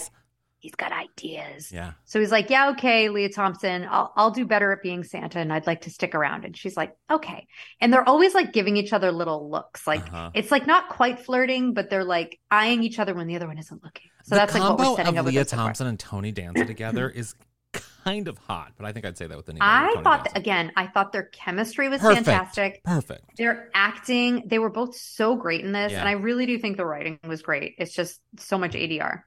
[0.62, 1.70] he's got ideas.
[1.72, 1.92] yeah.
[2.04, 5.52] So he's like, "Yeah, okay, Lea Thompson, I'll I'll do better at being Santa, and
[5.52, 7.46] I'd like to stick around." And she's like, "Okay."
[7.80, 10.30] And they're always like giving each other little looks, like Uh-huh.
[10.34, 13.58] it's like not quite flirting, but they're like eyeing each other when the other one
[13.58, 14.08] isn't looking.
[14.24, 15.66] So the that's like what we're setting of up with Lea this so far.
[15.66, 17.34] Thompson and Tony Danza together is
[18.04, 19.68] kind of hot, but I think I'd say that with anybody.
[19.70, 22.26] I thought again, I thought their chemistry was Perfect.
[22.26, 22.82] fantastic.
[22.84, 23.36] Perfect.
[23.36, 26.00] Their acting, they were both so great in this, Yeah.
[26.00, 27.74] and I really do think the writing was great.
[27.78, 29.22] It's just so much ADR.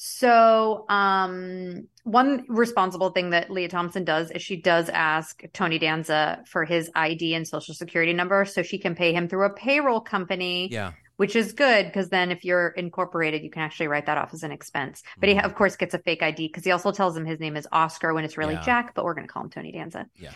[0.00, 6.44] So, um, one responsible thing that Lea Thompson does is she does ask Tony Danza
[6.46, 10.00] for his ID and social security number so she can pay him through a payroll
[10.00, 10.92] company, Yeah.
[11.16, 14.44] which is good because then if you're incorporated, you can actually write that off as
[14.44, 15.02] an expense.
[15.18, 15.44] But he, Mhm.
[15.44, 18.14] of course, gets a fake ID because he also tells him his name is Oscar
[18.14, 18.62] when it's really Yeah.
[18.62, 20.06] Jack, but we're going to call him Tony Danza.
[20.14, 20.30] Yeah.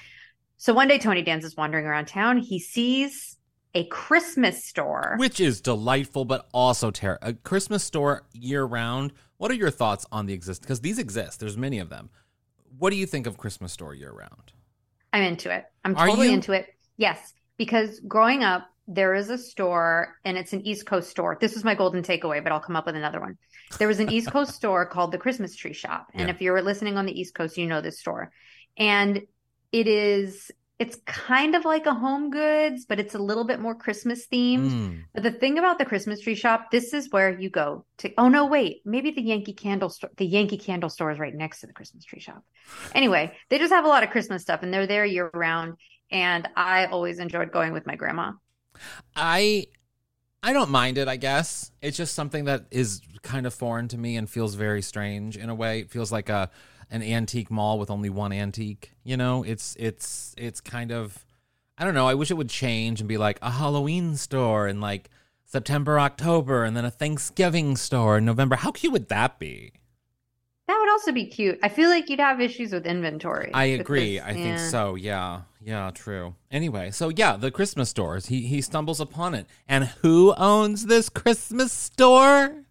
[0.57, 2.39] So one day, Tony Danza's wandering around town.
[2.39, 3.39] He sees
[3.75, 5.15] a Christmas store.
[5.19, 9.13] which is delightful, but also ter- a Christmas store year round.
[9.43, 10.63] What are your thoughts on the exist?
[10.63, 11.41] Because these exist.
[11.41, 12.11] There's many of them.
[12.79, 14.53] What do you think of Christmas store year round?
[15.13, 15.65] I'm into it.
[15.85, 16.69] I'm totally into it.
[16.97, 21.39] Yes, because growing up, there is a store and it's an East Coast store.
[21.41, 23.37] This was my golden takeaway, but I'll come up with another one.
[23.81, 26.07] There was an East Coast store called the Christmas Tree Shop.
[26.15, 26.35] And Yeah.
[26.37, 28.31] if you're listening on the East Coast, you know this store.
[28.77, 29.23] And
[29.73, 33.75] it is it's kind of like a home goods, but it's a little bit more
[33.75, 34.71] Christmas themed.
[34.71, 35.05] Mm.
[35.15, 38.13] But the thing about the Christmas tree shop, this is where you go to.
[38.19, 40.11] Oh no, wait, maybe the Yankee Candle store.
[40.17, 42.43] The Yankee Candle store is right next to the Christmas tree shop.
[42.95, 45.75] Anyway, they just have a lot of Christmas stuff, and they're there year round.
[46.11, 48.33] And I always enjoyed going with my grandma.
[49.15, 49.67] I
[50.43, 51.71] I don't mind it, I guess.
[51.81, 55.49] It's just something that is kind of foreign to me and feels very strange in
[55.49, 55.81] a way.
[55.81, 56.51] It feels like a
[56.93, 59.43] an antique mall with only one antique, you know?
[59.43, 61.25] It's it's it's kind of
[61.77, 64.81] I don't know, I wish it would change and be like a Halloween store in
[64.81, 65.11] like
[65.45, 68.57] September, October, and then a Thanksgiving store in November.
[68.57, 69.73] How cute would that be?
[70.69, 71.59] That would also be cute.
[71.63, 73.51] I feel like you'd have issues with inventory.
[73.53, 74.21] I agree.
[74.21, 74.95] I think so.
[74.95, 75.43] Yeah.
[75.61, 76.35] Yeah, true.
[76.51, 78.27] Anyway, so yeah, the Christmas stores.
[78.27, 79.47] He he stumbles upon it.
[79.67, 82.65] And who owns this Christmas store?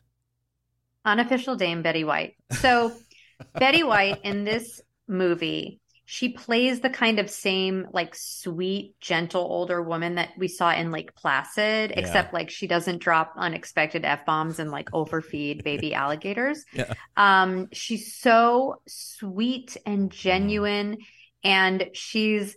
[1.05, 2.35] unofficial Dame Betty White.
[2.51, 2.91] So
[3.53, 9.81] Betty White in this movie, she plays the kind of same like sweet, gentle older
[9.81, 11.99] woman that we saw in Lake Placid, Yeah.
[11.99, 16.65] except like she doesn't drop unexpected f bombs and like overfeed baby alligators.
[16.73, 16.93] Yeah.
[17.15, 20.97] Um, she's so sweet and genuine,
[21.43, 22.55] and she's.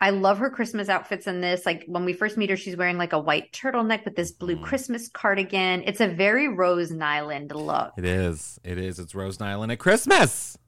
[0.00, 1.64] I love her Christmas outfits in this.
[1.64, 4.56] Like when we first meet her, she's wearing like a white turtleneck with this blue
[4.56, 4.62] Mm.
[4.62, 5.82] Christmas cardigan.
[5.86, 7.92] It's a very Rose Nylund look.
[7.96, 8.60] It is.
[8.62, 8.98] It is.
[8.98, 10.58] It's Rose Nylund at Christmas.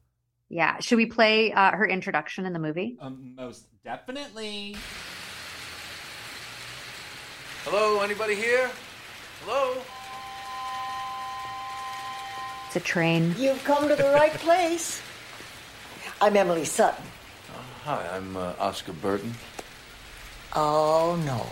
[0.49, 0.79] Yeah.
[0.79, 2.97] Should we play uh, her introduction in the movie?
[2.99, 4.75] Um, most definitely.
[7.65, 8.71] Hello, anybody here?
[9.43, 9.79] Hello?
[12.67, 13.35] It's a train.
[13.37, 15.01] You've come to the right place.
[16.19, 17.03] I'm Emily Sutton.
[17.89, 19.33] Hi, I'm uh, Oscar Burton.
[20.55, 21.43] Oh, no.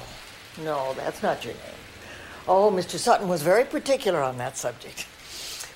[0.64, 1.82] No, that's not your name.
[2.48, 3.00] Oh, Mr.
[3.00, 5.08] Sutton was very particular on that subject.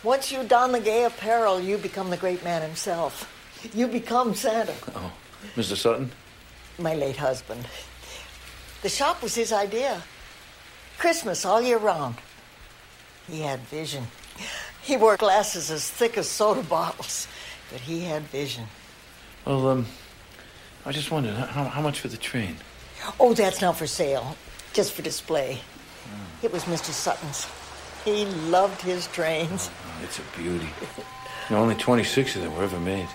[0.04, 3.28] Once you don the gay apparel, you become the great man himself.
[3.74, 5.12] You become Santa, Oh,
[5.56, 5.76] Mr.
[5.76, 6.12] Sutton?
[6.78, 7.65] my late husband.
[8.84, 10.04] The shop was his idea.
[11.00, 12.17] Christmas all year round.
[13.28, 14.06] He had vision.
[14.84, 17.28] He wore glasses as thick as soda bottles,
[17.71, 18.65] but he had vision.
[19.43, 19.86] Well, um,
[20.86, 22.56] I just wondered, how, how much for the train?
[23.20, 24.36] Oh, that's not for sale,
[24.74, 25.60] just for display.
[26.41, 26.91] It was Mr.
[26.91, 27.48] Sutton's.
[28.04, 29.70] He loved his trains.
[29.86, 30.70] Oh, it's a beauty.
[31.50, 33.08] You know, only 26 of them were ever made.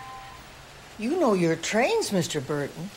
[0.99, 2.45] You know your trains, Mr.
[2.45, 2.91] Burton.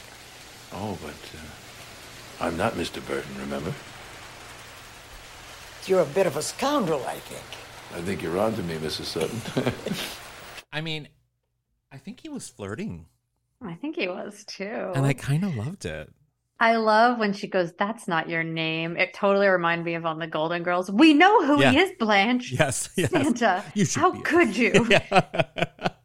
[0.71, 3.05] Oh, but uh, I'm not Mr.
[3.08, 3.73] Burton, remember?
[5.88, 7.43] You're a bit of a scoundrel, I think.
[7.95, 9.05] I think you're on to me, Mrs.
[9.05, 9.73] Sutton.
[10.71, 11.08] I mean,
[11.91, 13.08] I think he was flirting,
[13.61, 14.91] I think he was too.
[14.95, 16.09] and I kind of loved it.
[16.61, 18.97] I love when she goes, That's not your name.
[18.97, 20.91] It totally reminded me of on the Golden Girls.
[20.91, 21.71] We know who Yeah.
[21.71, 22.51] he is, Blanche.
[22.51, 23.11] Yes, yes.
[23.11, 23.63] Santa.
[23.95, 24.71] How could you?
[24.89, 25.25] Yeah.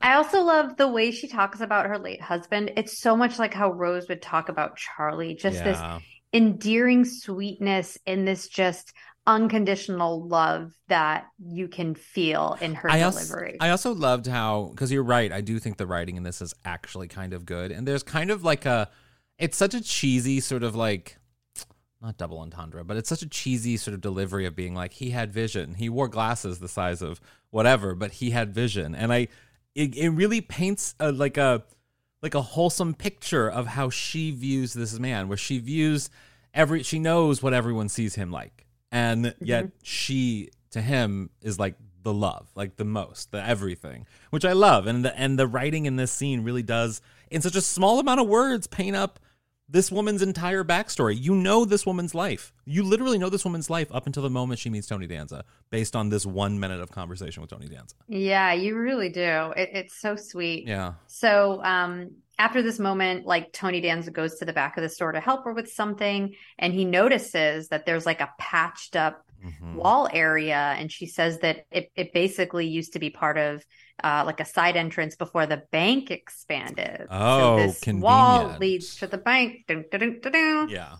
[0.01, 2.73] I also love the way she talks about her late husband.
[2.77, 5.35] It's so much like how Rose would talk about Charlie.
[5.35, 5.65] Just Yeah.
[5.65, 6.03] this
[6.35, 8.93] endearing sweetness and this just
[9.27, 13.57] unconditional love that you can feel in her I also, delivery.
[13.61, 15.33] I also loved how because you're right.
[15.33, 18.31] I do think the writing in this is actually kind of good, and there's kind
[18.31, 18.91] of like a,
[19.39, 21.17] it's such a cheesy sort of like,
[22.03, 25.11] not double entendre, but it's such a cheesy sort of delivery of being like he
[25.11, 25.75] had vision.
[25.75, 29.29] He wore glasses the size of whatever, but he had vision, and I,
[29.75, 31.65] it, it really paints a, like a,
[32.23, 36.11] like a wholesome picture of how she views this man, where she views
[36.53, 38.64] every, she knows what everyone sees him like,
[38.95, 39.45] and mm-hmm.
[39.45, 44.53] yet she to him is like the love, like the most, the everything, which I
[44.53, 44.87] love.
[44.87, 48.21] And the and the writing in this scene really does, in such a small amount
[48.21, 49.19] of words, paint up
[49.69, 51.17] this woman's entire backstory.
[51.19, 52.53] You know this woman's life.
[52.65, 55.97] You literally know this woman's life up until the moment she meets Tony Danza, based
[55.97, 57.95] on this one minute of conversation with Tony Danza.
[58.09, 59.53] yeah, you really do.
[59.57, 60.67] It, it's so sweet.
[60.67, 60.95] Yeah.
[61.07, 65.13] So um, after this moment, like Tony Danza goes to the back of the store
[65.13, 69.75] to help her with something, and he notices that there's like a patched up Mm-hmm.
[69.77, 73.63] wall area, and she says that it it basically used to be part of
[74.03, 77.07] uh, like a side entrance before the bank expanded.
[77.11, 79.67] Oh, so this wall leads to the bank.
[79.69, 80.69] Dun, dun, dun.
[80.69, 80.97] Yeah.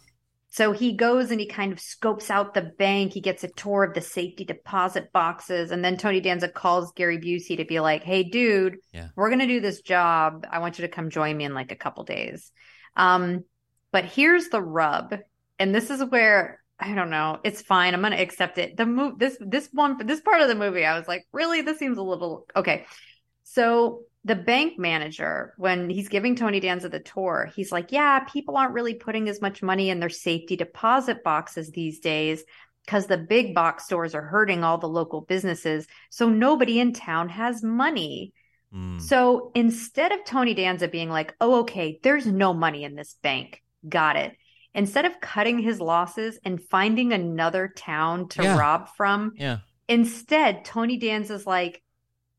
[0.51, 3.13] So he goes and he kind of scopes out the bank.
[3.13, 5.73] He gets a tour of the safety deposit boxes.
[5.73, 9.09] And then Tony Danza calls Gary Busey to be like, hey, dude, Yeah.
[9.17, 10.47] we're going to do this job.
[10.49, 12.53] I want you to come join me in like a couple days.
[12.95, 13.43] Um,
[13.91, 15.17] but here's the rub.
[15.59, 17.39] And this is where I don't know.
[17.45, 17.95] It's fine.
[17.95, 18.77] I'm gonna accept it.
[18.77, 21.63] The move this this one this part of the movie, I was like, really?
[21.63, 22.87] This seems a little okay.
[23.45, 28.57] So the bank manager, when he's giving Tony Danza the tour, he's like, Yeah, people
[28.57, 32.43] aren't really putting as much money in their safety deposit boxes these days
[32.85, 35.87] because the big box stores are hurting all the local businesses.
[36.11, 38.33] So nobody in town has money.
[38.75, 39.01] Mm.
[39.01, 43.63] So instead of Tony Danza being like, oh, okay, there's no money in this bank,
[43.89, 44.37] got it.
[44.75, 48.59] Instead of cutting his losses and finding another town to Yeah.
[48.59, 49.59] rob from, Yeah.
[49.89, 51.81] instead, Tony Danza's like,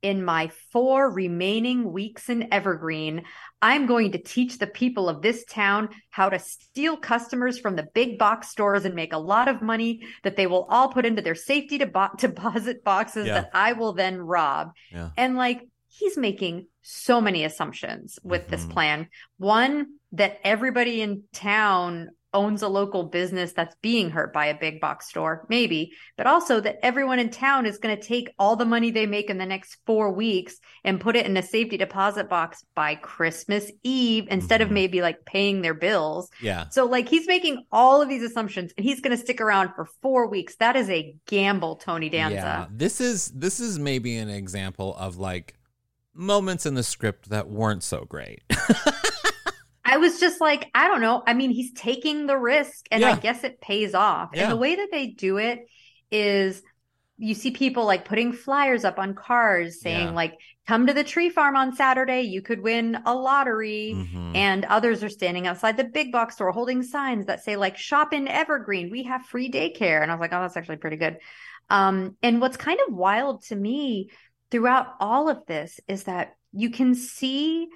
[0.01, 3.23] in my four remaining weeks in Evergreen,
[3.59, 7.87] I'm going to teach the people of this town how to steal customers from the
[7.95, 11.23] big box stores and make a lot of money that they will all put into
[11.23, 13.33] their safety debo- deposit boxes Yeah.
[13.41, 14.73] that I will then rob.
[14.91, 15.09] Yeah.
[15.17, 18.69] And like he's making so many assumptions with this Mhm.
[18.69, 19.07] plan.
[19.37, 24.79] One, that everybody in town owns a local business that's being hurt by a big
[24.79, 28.65] box store, maybe, but also that everyone in town is going to take all the
[28.65, 32.29] money they make in the next four weeks and put it in a safety deposit
[32.29, 34.73] box by Christmas Eve instead of Mhm.
[34.73, 36.29] maybe like paying their bills.
[36.41, 36.69] Yeah.
[36.69, 39.87] So, like, he's making all of these assumptions and he's going to stick around for
[40.01, 40.57] four weeks.
[40.57, 42.35] That is a gamble, Tony Danza.
[42.35, 42.65] Yeah.
[42.69, 45.55] This is this is maybe an example of like
[46.13, 48.41] moments in the script that weren't so great.
[49.85, 51.21] I was just like, I don't know.
[51.27, 54.31] I mean, he's taking the risk and I guess it pays off.
[54.33, 54.43] Yeah.
[54.43, 55.67] And the way that they do it
[56.11, 56.63] is
[57.17, 60.11] you see people like putting flyers up on cars saying Yeah.
[60.13, 60.33] like
[60.67, 63.93] come to the tree farm on Saturday, you could win a lottery.
[63.95, 64.35] Mhm.
[64.35, 68.11] And others are standing outside the big box store holding signs that say like shop
[68.11, 70.01] in Evergreen, we have free daycare.
[70.01, 71.19] And I was like, oh, that's actually pretty good.
[71.69, 74.09] Um, and what's kind of wild to me
[74.51, 77.69] throughout all of this is that you can see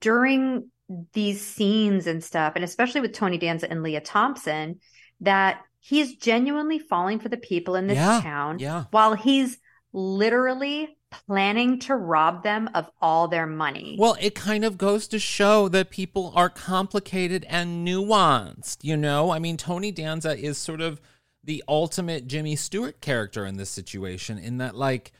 [0.00, 0.70] during
[1.12, 4.80] these scenes and stuff, and especially with Tony Danza and Lea Thompson,
[5.20, 8.84] that he's genuinely falling for the people in this Yeah, town yeah.
[8.90, 9.58] while he's
[9.92, 10.96] literally
[11.26, 13.96] planning to rob them of all their money.
[13.98, 19.30] Well, it kind of goes to show that people are complicated and nuanced, you know?
[19.30, 21.00] I mean, Tony Danza is sort of
[21.42, 25.12] the ultimate Jimmy Stewart character in this situation in that like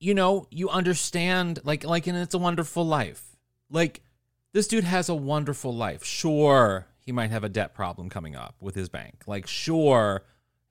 [0.00, 3.36] you know, you understand like like in It's a Wonderful Life.
[3.70, 4.02] Like
[4.58, 6.02] this dude has a wonderful life.
[6.02, 9.22] Sure, he might have a debt problem coming up with his bank.
[9.28, 10.24] Like sure,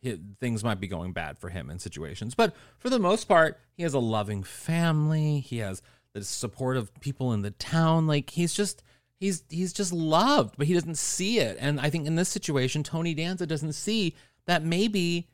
[0.04, 3.62] hi things might be going bad for him in situations, but for the most part,
[3.78, 5.40] he has a loving family.
[5.40, 8.08] He has the support of people in the town.
[8.08, 8.84] Like he's just
[9.22, 11.56] he's he's just loved, but he doesn't see it.
[11.58, 14.16] And I think in this situation, Tony Danza doesn't see
[14.48, 15.30] that maybe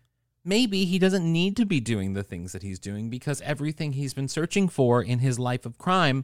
[0.46, 4.14] maybe he doesn't need to be doing the things that he's doing because everything he's
[4.14, 6.24] been searching for in his life of crime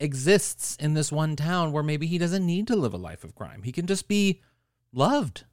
[0.00, 3.34] exists in this one town where maybe he doesn't need to live a life of
[3.34, 3.62] crime.
[3.62, 4.42] He can just be
[4.92, 5.44] loved.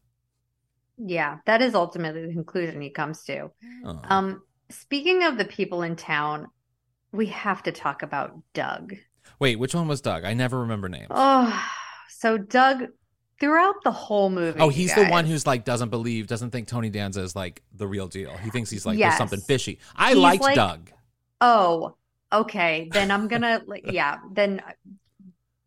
[0.98, 3.50] yeah, that is ultimately the conclusion he comes to.
[3.86, 4.00] Oh.
[4.04, 6.48] Um, speaking of the people in town,
[7.12, 8.96] we have to talk about Doug.
[9.40, 10.24] Wait, which one was Doug?
[10.24, 11.08] I never remember names.
[11.10, 11.64] Oh,
[12.10, 12.84] so Doug,
[13.40, 14.60] throughout the whole movie.
[14.60, 17.88] Oh, he's the one who's like doesn't believe, doesn't think Tony Danza is like the
[17.88, 18.36] real deal.
[18.38, 19.12] He thinks he's like Yes.
[19.12, 19.80] there's something fishy.
[19.96, 20.92] I He's liked like- Doug.
[21.42, 21.96] Oh,
[22.34, 22.90] okay.
[22.92, 24.18] Then I'm gonna, like, yeah.
[24.32, 24.62] Then,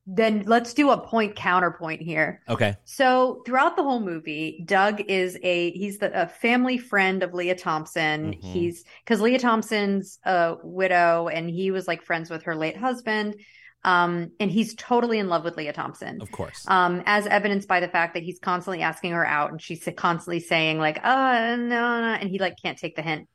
[0.07, 2.40] then let's do a point counterpoint here.
[2.48, 2.76] Okay.
[2.85, 7.55] So throughout the whole movie, Doug is a he's the a family friend of Lea
[7.55, 8.35] Thompson.
[8.35, 8.42] Mhm.
[8.42, 13.37] He's because Lea Thompson's a widow and he was like friends with her late husband.
[13.83, 16.20] Um, and he's totally in love with Lea Thompson.
[16.20, 16.64] Of course.
[16.66, 20.40] Um, as evidenced by the fact that he's constantly asking her out and she's constantly
[20.40, 23.29] saying like, oh, no, no," and he like can't take the hint.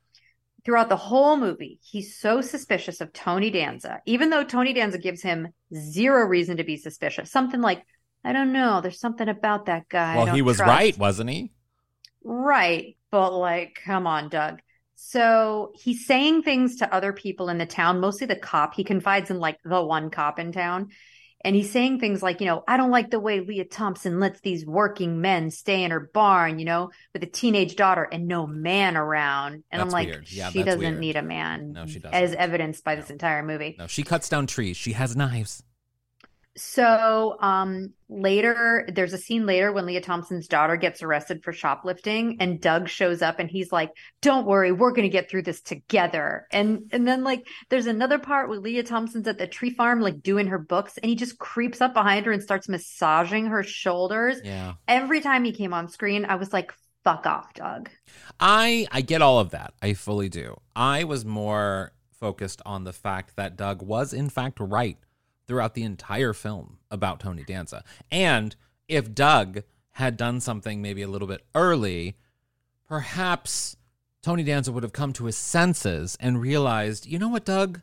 [0.64, 5.20] Throughout the whole movie, he's so suspicious of Tony Danza, even though Tony Danza gives
[5.20, 7.32] him zero reason to be suspicious.
[7.32, 7.82] Something like,
[8.24, 10.14] I don't know, there's something about that guy.
[10.14, 11.52] I well, don't he was trust." right, wasn't he?
[12.22, 12.96] Right.
[13.10, 14.60] But like, come on, Doug.
[14.94, 18.74] So he's saying things to other people in the town, mostly the cop.
[18.74, 20.90] He confides in like the one cop in town.
[21.44, 24.40] And he's saying things like, you know, I don't like the way Lea Thompson lets
[24.40, 28.46] these working men stay in her barn, you know, with a teenage daughter and no
[28.46, 29.64] man around.
[29.70, 30.08] And I'm like.
[30.30, 30.98] Yeah, she doesn't weird.
[30.98, 31.72] need a man.
[31.72, 32.14] No, she doesn't.
[32.14, 33.76] As evidenced by this entire movie.
[33.78, 34.76] No, she cuts down trees.
[34.76, 35.62] She has knives.
[36.56, 42.36] So um later there's a scene later when Lea Thompson's daughter gets arrested for shoplifting
[42.40, 43.90] and Doug shows up and he's like,
[44.20, 48.18] "Don't worry, we're going to get through this together." And and then like there's another
[48.18, 51.38] part where Lea Thompson's at the tree farm like doing her books and he just
[51.38, 54.40] creeps up behind her and starts massaging her shoulders.
[54.44, 54.74] Yeah.
[54.88, 56.72] Every time he came on screen, I was like,
[57.02, 57.88] "Fuck off, Doug."
[58.38, 59.72] I I get all of that.
[59.80, 60.60] I fully do.
[60.76, 64.98] I was more focused on the fact that Doug was in fact right
[65.46, 67.84] throughout the entire film about Tony Danza.
[68.10, 68.54] And
[68.88, 69.62] if Doug
[69.92, 72.16] had done something maybe a little bit early
[72.92, 73.74] perhaps
[74.20, 77.80] Tony Danza would have come to his senses and realized, you know what, Doug?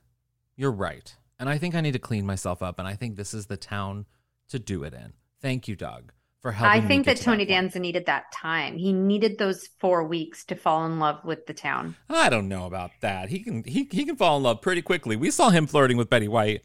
[0.55, 1.15] You're right.
[1.39, 2.77] And I think I need to clean myself up.
[2.77, 4.05] And I think this is the town
[4.49, 5.13] to do it in.
[5.41, 6.11] Thank you, Doug,
[6.43, 6.85] for helping me.
[6.85, 7.49] I think that to Tony point.
[7.49, 8.77] Danza needed that time.
[8.77, 11.95] He needed those four weeks to fall in love with the town.
[12.07, 13.29] I don't know about that.
[13.29, 15.15] He can he, he can fall in love pretty quickly.
[15.15, 16.61] We saw him flirting with Betty White.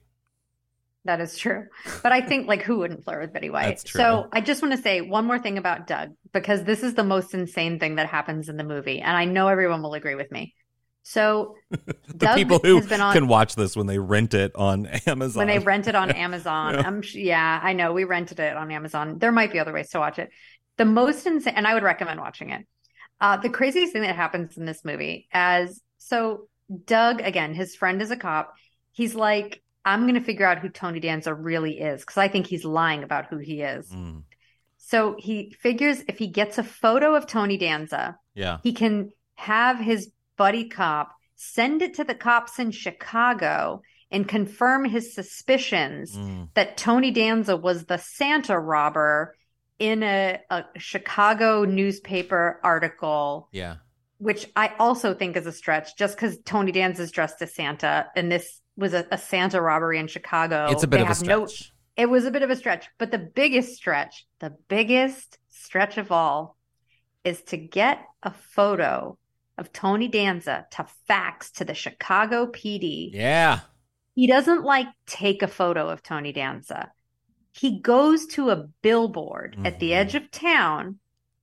[1.04, 1.66] That is true.
[2.02, 3.86] But I think like who wouldn't flirt with Betty White?
[3.86, 7.04] So I just want to say one more thing about Doug because this is the
[7.04, 10.32] most insane thing that happens in the movie, and I know everyone will agree with
[10.32, 10.54] me.
[11.02, 14.52] So The Doug people who has been on can watch this when they rent it
[14.56, 15.40] on Amazon.
[15.40, 16.74] when they rent it on Amazon.
[16.74, 16.82] Yeah.
[16.86, 19.18] I'm yeah, I know we rented it on Amazon.
[19.18, 20.30] There might be other ways to watch it.
[20.78, 22.66] The most insane, and I would recommend watching it.
[23.20, 26.48] Uh, the craziest thing that happens in this movie, as so
[26.86, 28.54] Doug again, his friend is a cop.
[28.92, 32.46] He's like, I'm going to figure out who Tony Danza really is because I think
[32.46, 33.88] he's lying about who he is.
[33.90, 34.22] Mm,
[34.78, 38.58] So he figures if he gets a photo of Tony Danza, yeah.
[38.62, 44.84] he can have his buddy cop send it to the cops in Chicago and confirm
[44.84, 46.48] his suspicions Mm.
[46.54, 49.34] that Tony Danza was the Santa robber
[49.78, 53.76] in a, a Chicago newspaper article, Yeah.
[54.18, 58.06] which I also think is a stretch just because Tony Danza is dressed as Santa
[58.14, 60.66] and this was a, a Santa robbery in Chicago.
[60.70, 61.72] It's a bit They of a have no- stretch.
[61.96, 66.10] it was a bit of a stretch, but the biggest stretch, the biggest stretch of
[66.12, 66.56] all,
[67.24, 69.16] is to get a photo
[69.56, 73.10] of Tony Danza to fax to the Chicago PD.
[73.12, 73.60] Yeah.
[74.14, 76.90] He doesn't like take a photo of Tony Danza.
[77.52, 79.96] He goes to a billboard at the Mhm.
[79.96, 80.98] edge of town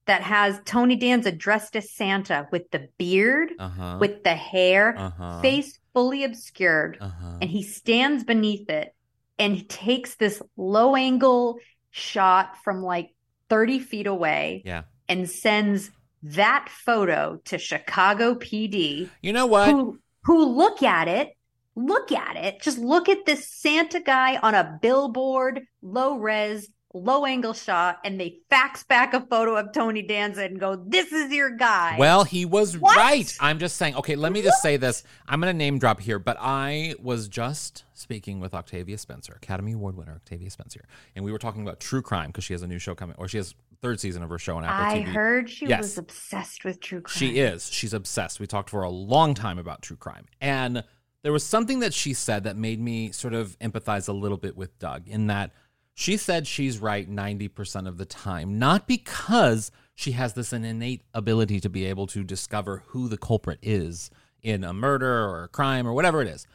[0.07, 3.97] that has Tony Danza dressed as Santa with the beard, Uh-huh.
[3.99, 5.41] with the hair, Uh-huh.
[5.41, 7.37] face fully obscured Uh-huh.
[7.41, 8.93] and he stands beneath it
[9.39, 11.57] and he takes this low angle
[11.89, 13.09] shot from like
[13.49, 14.83] 30 feet away Yeah.
[15.09, 15.91] and sends
[16.23, 19.69] that photo to Chicago PD You know what?
[19.69, 21.29] who who look at it
[21.75, 27.25] look at it just look at this Santa guy on a billboard low res low
[27.25, 31.31] angle shot and they fax back a photo of Tony Danza and go this is
[31.31, 32.97] your guy Well, he was What?
[32.97, 33.33] right.
[33.39, 33.95] I'm just saying.
[33.95, 35.03] Okay, let me just say this.
[35.27, 39.71] I'm going to name drop here, but I was just speaking with Octavia Spencer, Academy
[39.73, 40.83] Award winner Octavia Spencer,
[41.15, 43.27] and we were talking about true crime because she has a new show coming, or
[43.27, 45.05] she has third season of her show on Apple I TV.
[45.13, 45.81] heard she Yes.
[45.81, 47.71] was obsessed with true crime She is.
[47.71, 48.39] She's obsessed.
[48.39, 50.27] We talked for a long time about true crime.
[50.39, 50.83] And
[51.23, 54.55] there was something that she said that made me sort of empathize a little bit
[54.57, 55.51] with Doug in that
[55.93, 61.59] she said she's right 90% of the time, not because she has this innate ability
[61.59, 64.09] to be able to discover who the culprit is
[64.41, 66.47] in a murder or a crime or whatever it is.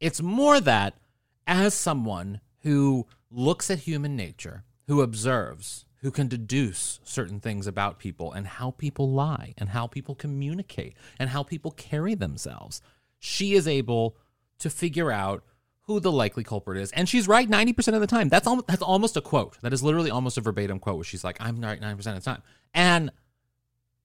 [0.00, 0.94] It's more that
[1.46, 7.98] as someone who looks at human nature, who observes, who can deduce certain things about
[7.98, 12.80] people and how people lie and how people communicate and how people carry themselves,
[13.18, 14.16] she is able
[14.58, 15.44] to figure out
[15.88, 16.92] who the likely culprit is.
[16.92, 18.28] And she's right 90% of the time.
[18.28, 19.58] That's, al- that's almost a quote.
[19.62, 22.20] That is literally almost a verbatim quote where she's like, I'm right 90% of the
[22.20, 22.42] time.
[22.74, 23.10] And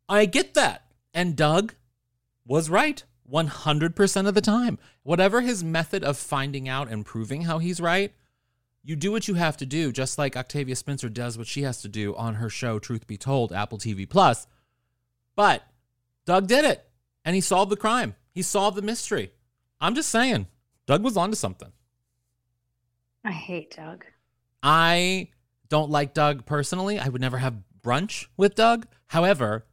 [0.08, 0.86] I get that.
[1.14, 1.76] And Doug
[2.46, 4.80] was right 100% of the time.
[5.04, 8.14] Whatever his method of finding out and proving how he's right,
[8.82, 11.82] you do what you have to do, just like Octavia Spencer does what she has
[11.82, 14.48] to do on her show, Truth Be Told, Apple TV Plus.
[15.36, 15.64] But
[16.26, 16.86] Doug did it,
[17.26, 18.16] and he solved the crime.
[18.32, 19.34] He solved the mystery.
[19.82, 20.48] I'm just saying,
[20.86, 21.72] Doug was onto something.
[23.26, 24.06] I hate Doug
[24.64, 25.28] I
[25.68, 26.98] don't like Doug personally.
[26.98, 28.88] I would never have brunch with Doug.
[29.08, 29.66] However,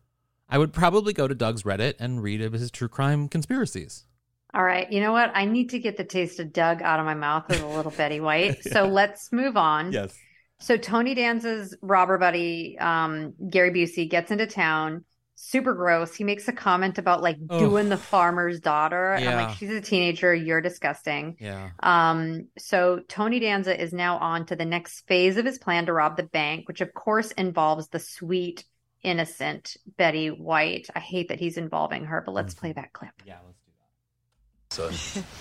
[0.48, 4.04] I would probably go to Doug's Reddit and read of his true crime conspiracies.
[4.52, 4.90] All right.
[4.90, 5.30] You know what?
[5.32, 7.92] I need to get the taste of Doug out of my mouth as a little
[7.92, 8.58] Betty White.
[8.62, 9.92] So let's move on.
[9.92, 10.18] Yes.
[10.58, 15.04] So Tony Danza's robber buddy, um, Gary Busey, gets into town.
[15.42, 16.14] Super gross.
[16.14, 17.58] He makes a comment about like Ugh.
[17.58, 19.14] doing the farmer's daughter.
[19.14, 20.34] And I'm like, she's a teenager.
[20.34, 21.38] You're disgusting.
[21.40, 21.70] Yeah.
[21.80, 25.94] Um, so Tony Danza is now on to the next phase of his plan to
[25.94, 28.64] rob the bank, which of course involves the sweet,
[29.02, 30.88] innocent Betty White.
[30.94, 33.14] I hate that he's involving her, but let's play that clip.
[33.24, 35.22] Yeah, let's do that.
[35.22, 35.24] Son.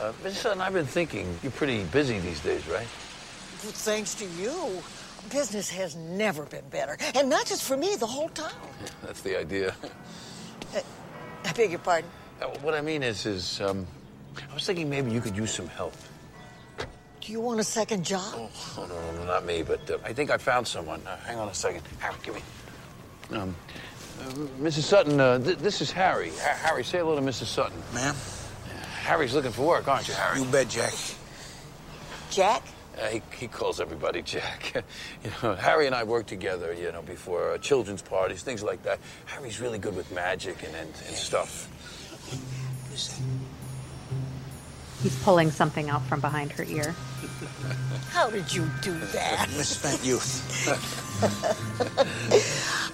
[0.00, 0.32] Uh, Mr.
[0.32, 2.88] Sutton, I've been thinking you're pretty busy these days, right?
[3.62, 4.82] Well, thanks to you,
[5.30, 6.96] business has never been better.
[7.14, 8.52] And not just for me, the whole town.
[9.02, 9.74] That's the idea.
[11.44, 12.10] I beg your pardon.
[12.40, 13.86] Uh, what I mean is, is um,
[14.50, 15.94] I was thinking maybe you could use some help.
[16.78, 18.34] Do you want a second job?
[18.36, 21.00] Oh, no, no, no, not me, but uh, I think I found someone.
[21.06, 21.82] Uh, hang on a second.
[21.98, 22.42] Harry, give me.
[23.32, 23.54] Um,
[24.20, 24.24] uh,
[24.60, 24.82] Mrs.
[24.82, 26.30] Sutton, uh, th- this is Harry.
[26.40, 27.46] Ha- Harry, say hello to Mrs.
[27.46, 27.78] Sutton.
[27.94, 28.14] Ma'am?
[29.02, 30.40] Harry's looking for work, aren't you, Harry?
[30.40, 30.94] You bet, Jack.
[32.30, 32.62] Jack?
[33.00, 34.72] Uh, he, he calls everybody Jack.
[35.24, 38.82] you know, Harry and I worked together, you know, before uh, children's parties, things like
[38.84, 39.00] that.
[39.26, 41.68] Harry's really good with magic and, and, and stuff.
[45.02, 46.94] He's pulling something out from behind her ear.
[48.10, 49.48] How did you do that?
[49.56, 50.40] Misspent youth.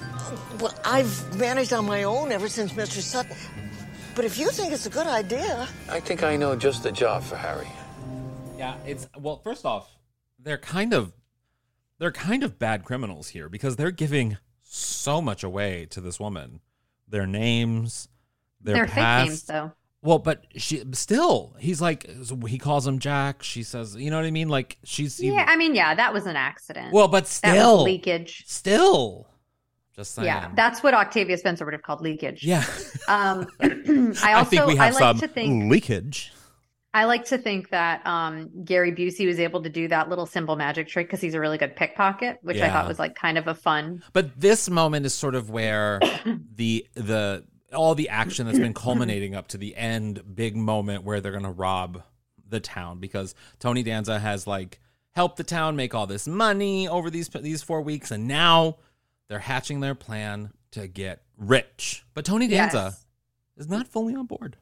[0.60, 3.00] Well, I've managed on my own ever since Mr.
[3.00, 3.34] Sutton.
[4.14, 7.22] But if you think it's a good idea, I think I know just the job
[7.22, 7.68] for Harry.
[8.60, 9.40] Yeah, it's well.
[9.42, 9.90] First off,
[10.38, 11.14] they're kind of
[11.98, 16.60] they're kind of bad criminals here because they're giving so much away to this woman.
[17.08, 18.08] Their names,
[18.60, 19.26] their They're past.
[19.26, 19.72] names, though.
[20.02, 21.56] Well, but she still.
[21.58, 22.06] He's like
[22.46, 23.42] he calls him Jack.
[23.42, 24.50] She says, you know what I mean?
[24.50, 26.92] Like she's Yeah, I mean, yeah, that was an accident.
[26.92, 28.44] Well, but That was still leakage.
[28.46, 29.26] Still,
[29.96, 30.26] just saying.
[30.26, 32.44] Yeah, that's what Octavia Spencer would have called leakage.
[32.44, 32.64] Yeah.
[33.08, 33.46] Um,
[34.22, 36.32] I also think we have I like some to think leakage.
[36.92, 40.56] I like to think that um, Gary Busey was able to do that little symbol
[40.56, 43.46] magic trick because he's a really good pickpocket, which I thought was like kind of
[43.46, 44.02] a fun.
[44.12, 46.00] But this moment is sort of where
[46.56, 51.20] the the all the action that's been culminating up to the end big moment where
[51.20, 52.02] they're going to rob
[52.48, 54.80] the town because Tony Danza has like
[55.12, 58.78] helped the town make all this money over these these 4 weeks and now
[59.28, 62.04] they're hatching their plan to get rich.
[62.14, 63.06] But Tony Danza Yes.
[63.56, 64.56] is not fully on board.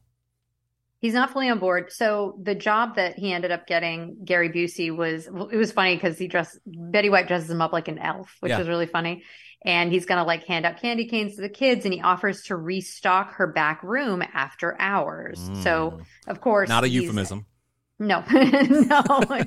[1.01, 1.92] He's not fully on board.
[1.92, 6.18] So the job that he ended up getting, Gary Busey, was it was funny because
[6.18, 8.59] he dressed Betty White dresses him up like an elf, which Yeah.
[8.59, 9.22] was really funny.
[9.64, 12.57] And he's gonna like hand out candy canes to the kids, and he offers to
[12.57, 15.38] restock her back room after hours.
[15.62, 16.70] So of course, Mm.
[16.72, 17.46] Not a euphemism.
[18.01, 18.22] No,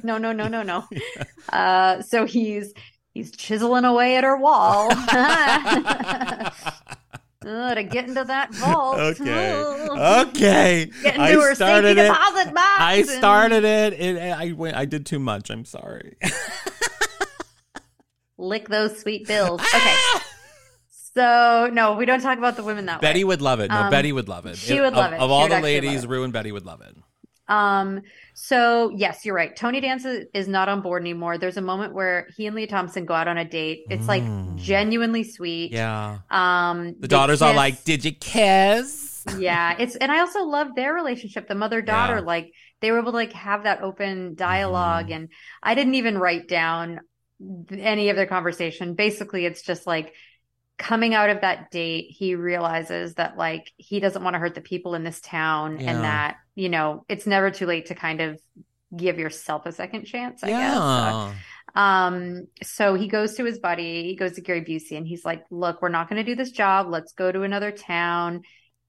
[0.03, 0.83] no, no, no, no, no, no.
[1.53, 2.73] Uh, so he's
[3.13, 4.89] he's chiseling away at her wall
[7.45, 8.99] Uh, to get into that vault.
[8.99, 9.53] Okay.
[9.89, 10.91] Okay.
[11.01, 12.07] Get into I her started safety it.
[12.07, 12.67] deposit box.
[12.79, 13.93] I and- started it.
[13.93, 15.49] it I went I did too much.
[15.49, 16.17] I'm sorry.
[18.37, 19.59] Lick those sweet bills.
[19.61, 19.95] Okay.
[21.15, 23.07] So no, we don't talk about the women that way.
[23.07, 23.29] Betty way.
[23.29, 23.69] would love it.
[23.69, 24.57] No, Um, Betty would love it.
[24.57, 25.19] She would of- love it.
[25.19, 26.05] Of She all the ladies.
[26.07, 26.95] Rue and Betty would love it.
[27.47, 28.01] Um,
[28.33, 29.55] so yes, you're right.
[29.55, 31.37] Tony Danza is not on board anymore.
[31.37, 33.87] There's a moment where he and Lea Thompson go out on a date.
[33.89, 35.73] It's like genuinely sweet.
[35.73, 35.75] Mm.
[35.75, 36.19] Yeah.
[36.29, 40.93] Um, The daughters are like, "Did you kiss?" yeah, it's and I also love their
[40.93, 42.17] relationship, the mother daughter.
[42.17, 42.21] Yeah.
[42.21, 45.13] Like they were able to like have that open dialog Mm-hmm.
[45.13, 45.29] and
[45.61, 47.01] I didn't even write down
[47.71, 48.93] any of their conversation.
[48.95, 50.13] Basically, it's just like
[50.81, 54.61] coming out of that date, he realizes that like he doesn't want to hurt the
[54.61, 55.91] people in this town Yeah.
[55.91, 58.39] and that, you know, it's never too late to kind of
[58.97, 60.57] give yourself a second chance, I guess.
[60.59, 61.33] yeah.
[61.75, 65.43] Um, so he goes to his buddy, he goes to Gary Busey, and he's like,
[65.51, 66.87] Look, we're not going to do this job.
[66.89, 68.41] Let's go to another town.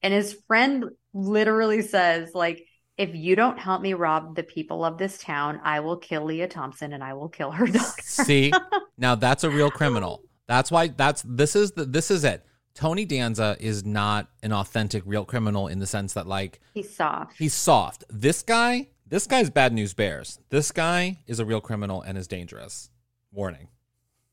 [0.02, 2.64] And his friend literally says, like,
[2.98, 6.46] if you don't help me rob the people of this town, I will kill Lea
[6.48, 8.02] Thompson and I will kill her daughter.
[8.02, 8.52] See,
[8.98, 10.22] now that's a real criminal.
[10.52, 12.44] That's why that's this is the this is it.
[12.74, 17.38] Tony Danza is not an authentic real criminal in the sense that like He's soft.
[17.38, 18.04] he's soft.
[18.10, 20.38] This guy, this guy's bad news bears.
[20.50, 22.90] This guy is a real criminal and is dangerous.
[23.32, 23.68] Warning.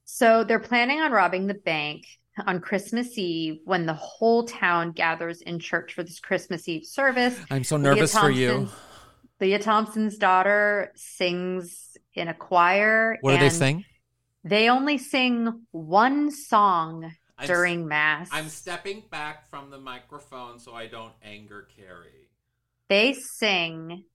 [0.04, 2.04] So they're planning on robbing the bank
[2.46, 7.40] on Christmas Eve when the whole town gathers in church for this Christmas Eve service.
[7.50, 8.68] I'm so nervous for you.
[9.40, 13.18] Lea Thompson's daughter sings in a choir.
[13.22, 13.86] What do they sing?
[14.44, 18.30] They only sing one song I'm- during Mass.
[18.32, 22.28] I'm stepping back from the microphone so I don't anger Carrie.
[22.90, 24.06] They sing,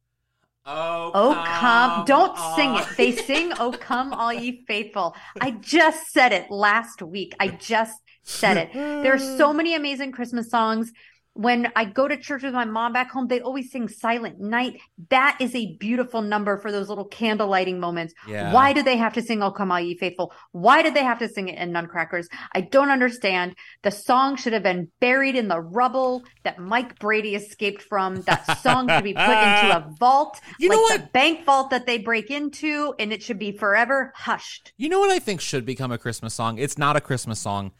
[0.66, 2.56] Oh, Oh come, don't on.
[2.56, 2.86] sing it.
[2.96, 5.14] They sing, Oh come, all ye faithful.
[5.40, 7.34] I just said it last week.
[7.38, 8.72] I just said it.
[8.72, 10.90] There are so many amazing Christmas songs.
[11.34, 14.80] When I go to church with my mom back home, they always sing Silent Night.
[15.10, 18.14] That is a beautiful number for those little candle lighting moments.
[18.28, 18.52] Yeah.
[18.52, 20.32] Why do they have to sing Oh Come All Ye Faithful?
[20.52, 22.28] Why did they have to sing it in Nutcrackers?
[22.54, 23.56] I don't understand.
[23.82, 28.22] The song should have been buried in the rubble that Mike Brady escaped from.
[28.22, 31.86] That song should be put into a vault, You like know the bank vault that
[31.86, 34.72] they break into, and it should be forever hushed.
[34.76, 36.58] You know what I think should become a Christmas song?
[36.58, 37.72] It's not a Christmas song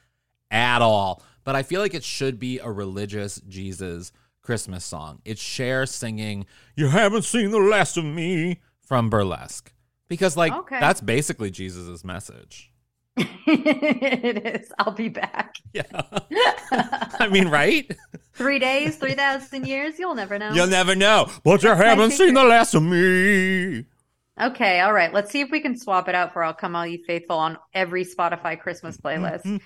[0.51, 5.21] at all, but I feel like it should be a religious Jesus Christmas song.
[5.25, 9.73] It's Cher singing, You haven't seen the last of me from Burlesque.
[10.09, 10.79] Because, like, Okay.
[10.81, 12.71] that's basically Jesus' message.
[13.17, 14.73] it is.
[14.79, 15.55] I'll be back.
[15.73, 15.83] Yeah.
[16.73, 17.91] I mean, right?
[18.35, 20.51] Three days, 3,000 years, you'll never know.
[20.53, 23.87] You'll never know, but you That's haven't seen the last of me.
[24.41, 25.13] Okay, all right.
[25.13, 27.57] Let's see if we can swap it out for "I'll Come All You Faithful" on
[27.73, 29.61] every Spotify Christmas playlist.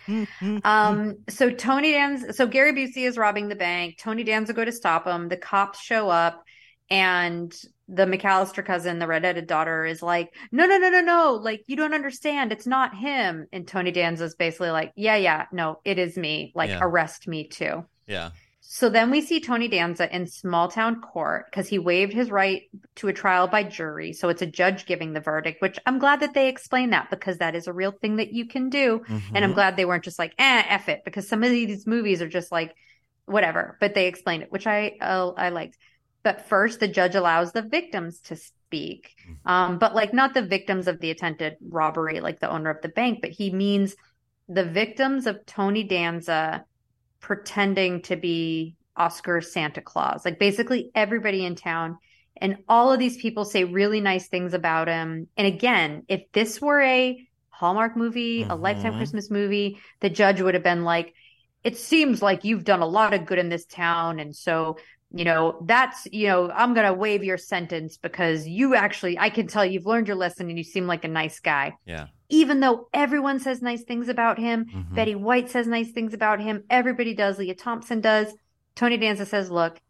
[0.65, 3.99] um, so Tony Danza, so Gary Busey is robbing the bank.
[3.99, 5.29] Tony Danza go to stop him.
[5.29, 6.45] The cops show up,
[6.91, 7.51] and
[7.89, 11.33] the McAllister cousin, the redheaded daughter, is like, no, no, no, no, no.
[11.43, 12.53] Like, you don't understand.
[12.53, 13.47] It's not him.
[13.51, 16.53] And Tony Danza's basically like, yeah, yeah, no, it is me.
[16.55, 16.81] Like, Yeah.
[16.83, 17.87] arrest me too.
[18.07, 18.31] Yeah.
[18.71, 22.65] So then we see Tony Danza in small town court because he waived his right
[22.97, 24.13] to a trial by jury.
[24.13, 27.39] So it's a judge giving the verdict, which I'm glad that they explained that because
[27.39, 29.01] that is a real thing that you can do.
[29.33, 29.55] And I'm Mhm.
[29.55, 32.53] glad they weren't just like, eh, F it, because some of these movies are just
[32.53, 32.75] like,
[33.25, 35.79] whatever, but they explained it, which I, uh, I liked.
[36.23, 39.15] But first, the judge allows the victims to speak.
[39.47, 42.91] Um, but like not the victims of the attempted robbery, like the owner of the
[42.91, 43.97] bank, but he means
[44.47, 46.67] the victims of Tony Danza
[47.21, 50.25] pretending to be Oscar Santa Claus.
[50.25, 51.99] Like basically everybody in town.
[52.41, 55.29] And all of these people say really nice things about him.
[55.37, 58.63] And again, if this were a Hallmark movie, a mm-hmm.
[58.63, 58.97] Lifetime.
[58.97, 61.15] Christmas movie, the judge would have been like,
[61.65, 64.21] it seems like you've done a lot of good in this town.
[64.21, 64.79] And so,
[65.13, 69.31] you know, that's, you know, I'm going to waive your sentence because you actually, I
[69.31, 72.07] can tell you've learned your lesson and you seem like a nice guy Yeah.
[72.29, 74.95] Even though everyone says nice things about him, Mhm.
[74.95, 78.35] Betty White says nice things about him, everybody does, Lea Thompson does.
[78.75, 79.81] Tony Danza says, Look,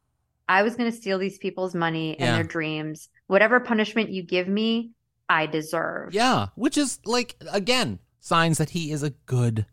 [0.49, 2.35] I was going to steal these people's money and Yeah.
[2.37, 3.09] their dreams.
[3.27, 4.93] Whatever punishment you give me,
[5.29, 6.15] I deserve.
[6.15, 6.47] Yeah.
[6.55, 9.67] Which is like, again, signs that he is a good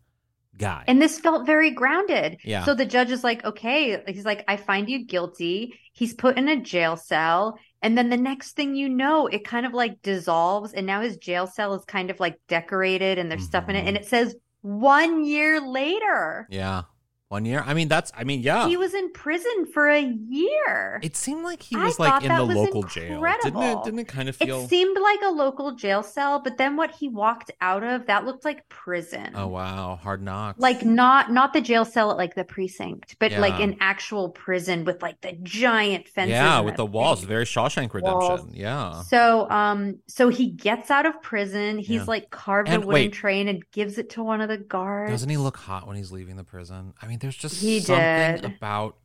[0.58, 0.84] guy.
[0.88, 2.40] And this felt very grounded.
[2.44, 2.66] Yeah.
[2.66, 5.80] So the judge is like, okay, he's like, I find you guilty.
[5.94, 7.58] He's put in a jail cell.
[7.86, 10.74] And then the next thing you know, it kind of like dissolves.
[10.74, 13.86] And now his jail cell is kind of like decorated and there's stuff in it.
[13.86, 13.98] And mm-hmm.
[13.98, 16.48] it says one year later.
[16.50, 16.82] yeah.
[17.30, 17.64] One year.
[17.66, 18.68] I mean, that's, I mean, yeah.
[18.68, 21.00] He was in prison for a year.
[21.02, 23.20] it seemed like he I was like in the local jail.
[23.42, 24.62] Didn't it, didn't it kind of feel.
[24.64, 28.26] It seemed like a local jail cell, but then what he walked out of, that
[28.26, 29.32] looked like prison.
[29.34, 29.96] oh, wow.
[30.02, 30.60] Hard knocks.
[30.60, 34.86] like not not the jail cell at like the precinct, but like an actual prison
[34.86, 36.32] with like the giant fences.
[36.32, 37.22] yeah, with the walls.
[37.22, 37.28] thing.
[37.28, 38.20] Very Shawshank Redemption.
[38.20, 38.48] Walls.
[38.54, 39.02] Yeah.
[39.02, 41.80] So um so he gets out of prison.
[41.80, 42.04] He's Yeah.
[42.08, 43.14] like carved And a wooden wait.
[43.14, 45.12] train and gives it to one of the guards.
[45.12, 46.94] Doesn't he look hot when he's leaving the prison?
[47.02, 48.46] I mean, there's just He something did.
[48.46, 48.98] about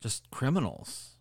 [0.00, 1.16] just criminals.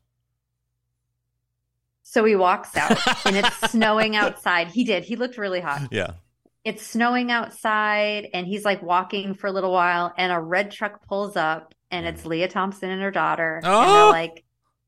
[2.04, 4.68] So he walks out and it's snowing outside.
[4.68, 5.04] He did.
[5.04, 5.88] He looked really hot.
[5.92, 6.12] Yeah.
[6.64, 11.06] It's snowing outside and he's like walking for a little while and a red truck
[11.08, 13.58] pulls up and it's Lea Thompson and her daughter.
[13.64, 13.94] And Oh!
[13.94, 14.44] they're like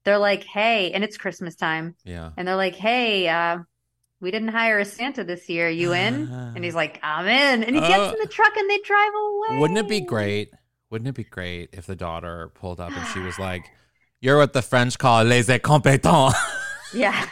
[0.05, 1.95] they're like, "Hey," and it's Christmas time.
[2.03, 2.32] Yeah.
[2.36, 3.59] And they're like, "Hey, uh
[4.20, 5.70] we didn't hire a Santa this year.
[5.70, 8.70] You in?" and he's like, "I'm in." And he gets Uh, in the truck and
[8.70, 9.59] they drive away.
[9.59, 10.51] Wouldn't it be great?
[10.94, 13.66] Wouldn't it be great if the daughter pulled up and she was like,
[14.22, 16.36] "You're what the French call les incompetents."
[16.94, 17.28] Yeah.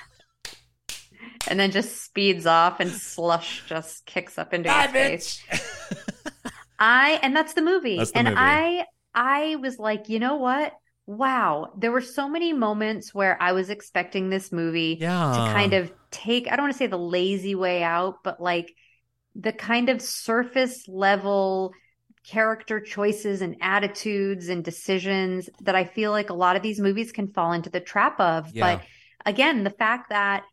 [1.48, 5.44] And then just speeds off and slush just kicks up into his face.
[6.80, 7.98] I and that's the movie.
[7.98, 8.40] That's the and movie.
[8.40, 10.74] I I was like, you know what?
[11.06, 15.34] Wow, there were so many moments where I was expecting this movie Yeah.
[15.34, 18.74] to kind of take I don't want to say the lazy way out, but like
[19.36, 21.74] the kind of surface level
[22.24, 27.12] character choices and attitudes and decisions that I feel like a lot of these movies
[27.12, 28.54] can fall into the trap of.
[28.54, 28.76] Yeah.
[28.76, 28.86] But
[29.26, 30.44] again, the fact that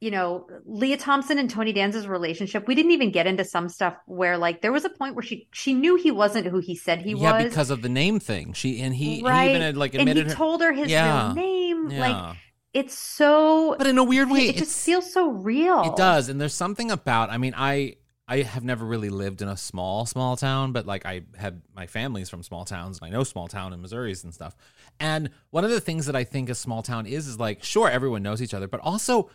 [0.00, 3.94] you know, Lea Thompson and Tony Danza's relationship, we didn't even get into some stuff
[4.06, 7.00] where like there was a point where she she knew he wasn't who he said
[7.00, 7.42] he yeah, was.
[7.42, 8.54] Yeah, because of the name thing.
[8.54, 11.26] She and he, he even had like and admitted he her- told her his Yeah.
[11.26, 11.90] real name.
[11.90, 12.00] Yeah.
[12.00, 12.36] Like
[12.72, 15.82] it's so But in a weird way, it just feels so real.
[15.82, 17.28] It does, and there's something about.
[17.28, 17.96] I mean, I
[18.30, 21.88] I have never really lived in a small small town, but like I had my
[21.88, 24.54] family's from small towns, and I know small town in Missouri's and stuff.
[25.00, 27.90] And one of the things that I think a small town is is like, sure,
[27.90, 29.30] everyone knows each other, but also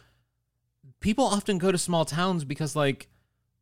[1.01, 3.09] people often go to small towns because like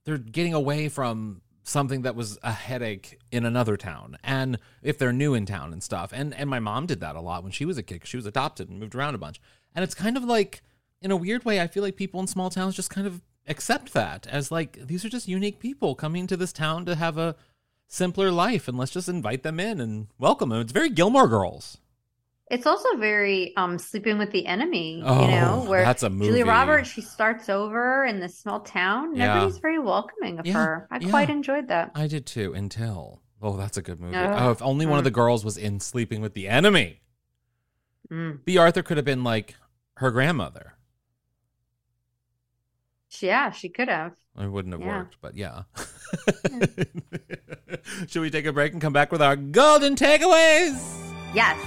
[0.06, 5.14] they're getting away from something that was a headache in another town and if they're
[5.14, 7.64] new in town and stuff and and my mom did that a lot when she
[7.64, 8.02] was a kid.
[8.04, 9.40] she was adopted and moved around a bunch
[9.74, 10.62] and it's kind of like
[11.02, 13.94] in a weird way i feel like people in small towns just kind of accept
[13.94, 17.36] that as like these are just unique people coming to this town to have a
[17.88, 21.78] simpler life and let's just invite them in and welcome them it's very gilmore girls
[22.50, 26.28] It's also very um sleeping with the enemy, Oh, you know, where that's a movie.
[26.28, 29.30] Julia Roberts, she starts over in this small town Yeah.
[29.32, 30.88] everybody's very welcoming of Yeah, her.
[30.92, 31.10] I yeah.
[31.10, 31.92] quite enjoyed that.
[31.96, 34.36] i did too until oh that's a good movie Ugh.
[34.40, 35.12] oh if only one of Mm.
[35.12, 37.02] the girls was in sleeping with the enemy
[38.12, 38.44] Mm.
[38.46, 39.56] bea arthur could have been like
[39.98, 40.74] her grandmother
[43.22, 44.14] Yeah, she could have.
[44.40, 44.98] It wouldn't have Yeah.
[45.00, 45.64] worked, but yeah.
[48.08, 50.80] Should we take a break and come back with our golden takeaways?
[51.34, 51.58] Yes.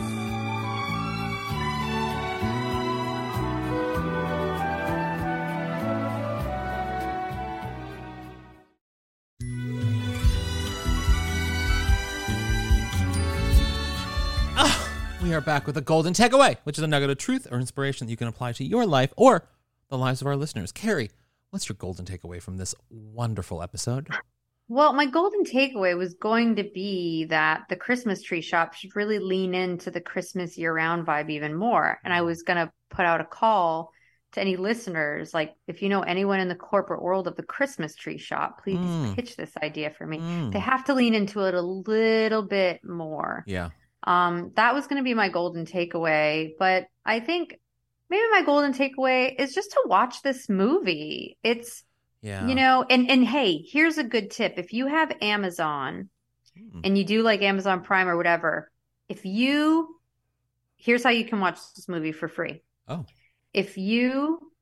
[14.58, 17.58] Ah, we are back with a golden takeaway, which is a nugget of truth or
[17.58, 19.48] inspiration that you can apply to your life or
[19.88, 20.72] the lives of our listeners.
[20.72, 21.10] Carrie,
[21.50, 24.08] what's your golden takeaway from this wonderful episode?
[24.68, 29.20] Well, my golden takeaway was going to be that the Christmas tree shop should really
[29.20, 32.00] lean into the Christmas year round vibe even more.
[32.04, 33.92] And I was going to put out a call
[34.32, 37.94] to any listeners like, if you know anyone in the corporate world of the Christmas
[37.94, 39.14] tree shop, please Mm.
[39.14, 40.18] pitch this idea for me.
[40.18, 40.52] Mm.
[40.52, 43.44] They have to lean into it a little bit more.
[43.46, 43.70] Yeah.
[44.02, 47.58] Um, that was going to be my golden takeaway, but I think
[48.10, 51.36] maybe my golden takeaway is just to watch this movie.
[51.42, 51.84] It's
[52.22, 52.46] Yeah.
[52.46, 54.54] you know, and and hey, here's a good tip.
[54.58, 56.08] If you have Amazon
[56.56, 56.80] Hmm.
[56.84, 58.70] and you do like Amazon Prime or whatever,
[59.08, 60.00] if you
[60.78, 62.62] here's how you can watch this movie for free.
[62.88, 63.04] Oh.
[63.52, 64.52] If you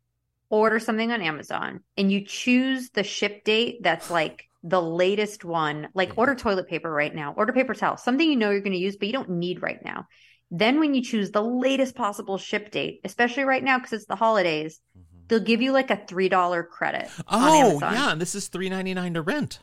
[0.51, 5.88] order something on Amazon and you choose the ship date that's like the latest one,
[5.95, 8.78] like order toilet paper right now, order paper towel, something you know you're going to
[8.78, 10.07] use but you don't need right now.
[10.51, 14.16] Then when you choose the latest possible ship date, especially right now because it's the
[14.16, 14.80] holidays,
[15.28, 17.22] they'll give you like a $3 credit Mm-hmm.
[17.28, 18.14] Oh, yeah.
[18.14, 19.59] This is three ninety nine to rent.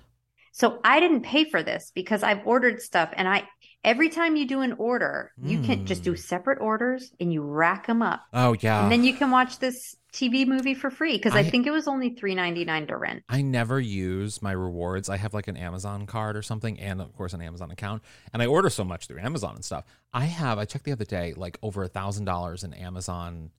[0.52, 3.48] So I didn't pay for this because I've ordered stuff and I
[3.84, 6.18] every time you do an order, you can just do hmm.
[6.18, 8.24] separate orders and you rack them up.
[8.34, 8.84] Oh, yeah.
[8.84, 11.72] And then you can watch this TV movie for free because I, I- think it
[11.72, 13.24] was only three ninety nine to rent.
[13.30, 15.10] I never use my rewards.
[15.10, 18.04] I have like an Amazon card or something, and of course an Amazon account.
[18.34, 19.86] And I order so much through Amazon and stuff.
[20.14, 20.58] I have.
[20.58, 23.52] I checked the other day, like over a thousand dollars in Amazon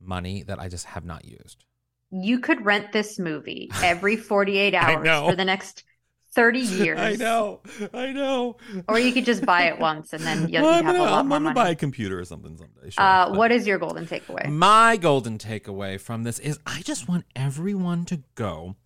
[0.00, 1.64] money that I just have not used.
[2.10, 5.84] You could rent this movie every forty eight hours for the next
[6.32, 6.98] thirty years.
[7.00, 7.60] I know.
[7.92, 8.56] I know.
[8.88, 10.98] Or you could just buy it once and then you'll, Well, you'd I'm have a
[10.98, 11.54] gonna, lot I'm more gonna money.
[11.54, 12.90] buy a computer or something someday.
[12.90, 13.04] Sure.
[13.04, 14.48] uh, what is your golden takeaway?
[14.48, 18.76] My golden takeaway from this is I just want everyone to go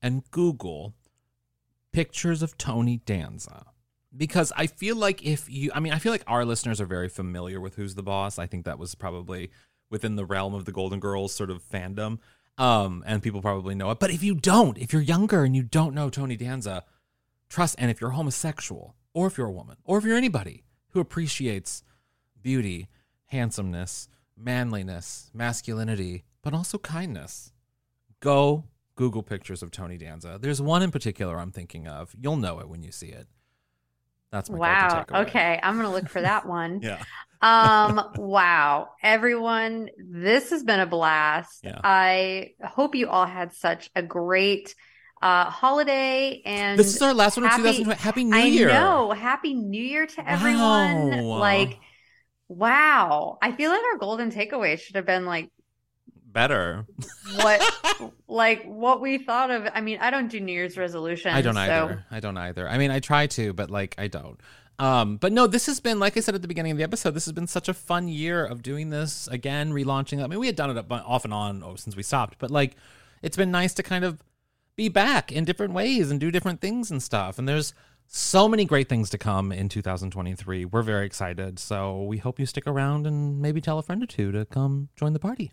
[0.00, 0.94] and Google
[1.92, 3.66] pictures of Tony Danza.
[4.14, 7.08] Because I feel like if you, I mean, I feel like our listeners are very
[7.08, 8.38] familiar with Who's the Boss.
[8.38, 9.50] I think that was probably
[9.90, 12.18] within the realm of the Golden Girls sort of fandom.
[12.58, 13.98] Um, and people probably know it.
[13.98, 16.84] But if you don't, if you're younger and you don't know Tony Danza,
[17.52, 21.00] trust, and if you're homosexual, or if you're a woman, or if you're anybody who
[21.00, 21.82] appreciates
[22.40, 22.88] beauty,
[23.26, 27.52] handsomeness, manliness, masculinity, but also kindness,
[28.20, 30.38] go Google pictures of Tony Danza.
[30.40, 32.14] There's one in particular I'm thinking of.
[32.20, 33.26] You'll know it when you see it.
[34.30, 35.04] That's my Wow.
[35.12, 36.80] Okay, I'm gonna look for that one.
[36.82, 37.02] Yeah.
[37.42, 41.80] um wow everyone this has been a blast Yeah.
[41.82, 44.76] i hope you all had such a great
[45.22, 48.00] uh holiday and This is our last one of happy- 2020.
[48.02, 48.68] Happy New I Year.
[48.68, 51.38] know happy new year to everyone Wow.
[51.38, 51.78] like
[52.48, 55.48] wow i feel like our golden takeaway should have been like
[56.26, 56.86] Better.
[57.36, 61.42] what like what we thought of i mean i don't do new year's resolutions I
[61.42, 62.04] don't so either.
[62.10, 62.66] I don't either.
[62.68, 64.40] I mean, I try to, but like I don't.
[64.78, 67.10] Um, but no, this has been like I said at the beginning of the episode.
[67.12, 70.24] This has been such a fun year of doing this again, relaunching.
[70.24, 72.50] I mean, we had done it up- off and on oh, since we stopped, but
[72.50, 72.76] like
[73.20, 74.18] it's been nice to kind of
[74.76, 77.38] be back in different ways and do different things and stuff.
[77.38, 77.74] And there's
[78.06, 80.64] so many great things to come in 2023.
[80.66, 81.58] We're very excited.
[81.58, 84.88] So we hope you stick around and maybe tell a friend or two to come
[84.96, 85.52] join the party.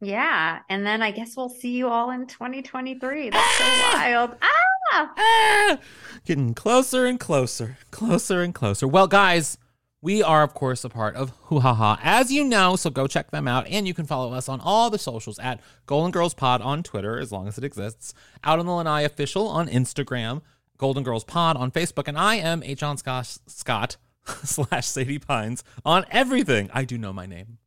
[0.00, 4.48] yeah and then i guess we'll see you all in 2023 that's so wild ah
[4.94, 5.78] Ah!
[6.26, 8.86] Getting closer and closer, closer and closer.
[8.86, 9.56] Well, guys,
[10.02, 13.06] we are, of course, a part of Hoo Ha Ha, as you know, so go
[13.06, 13.66] check them out.
[13.68, 17.18] And you can follow us on all the socials at Golden Girls Pod on Twitter,
[17.18, 20.42] as long as it exists, Out on the Lanai Official on Instagram,
[20.76, 22.82] Golden Girls Pod on Facebook, and I am H.
[22.82, 23.96] Alan Scott, Scott
[24.42, 26.68] slash Sadie Pines on everything.
[26.74, 27.58] I do know my name.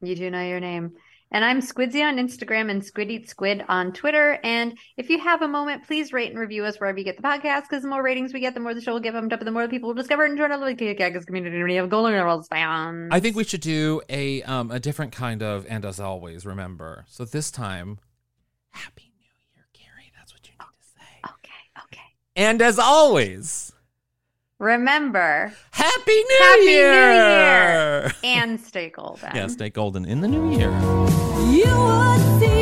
[0.00, 0.92] You do know your name.
[1.32, 4.40] And I'm Squidsy on Instagram and Squid Eat Squid on Twitter.
[4.42, 7.22] And if you have a moment, please rate and review us wherever you get the
[7.22, 9.38] podcast, because the more ratings we get, the more the show will get bumped up,
[9.38, 12.14] and the more the people will discover and join our little Gagas community of Golden
[12.14, 13.10] Girls fans.
[13.12, 17.04] I think we should do a um a different kind of and as always, remember.
[17.08, 18.00] So this time,
[18.70, 20.10] Happy New Year, Carrie.
[20.18, 21.20] That's what you need to say.
[21.24, 22.08] Okay, okay.
[22.34, 23.69] And as always,
[24.60, 27.12] Remember, Happy New Happy New Year!
[27.14, 28.12] Year!
[28.22, 29.34] and stay golden.
[29.34, 30.68] Yeah, stay golden in the new year.
[31.48, 32.59] You would see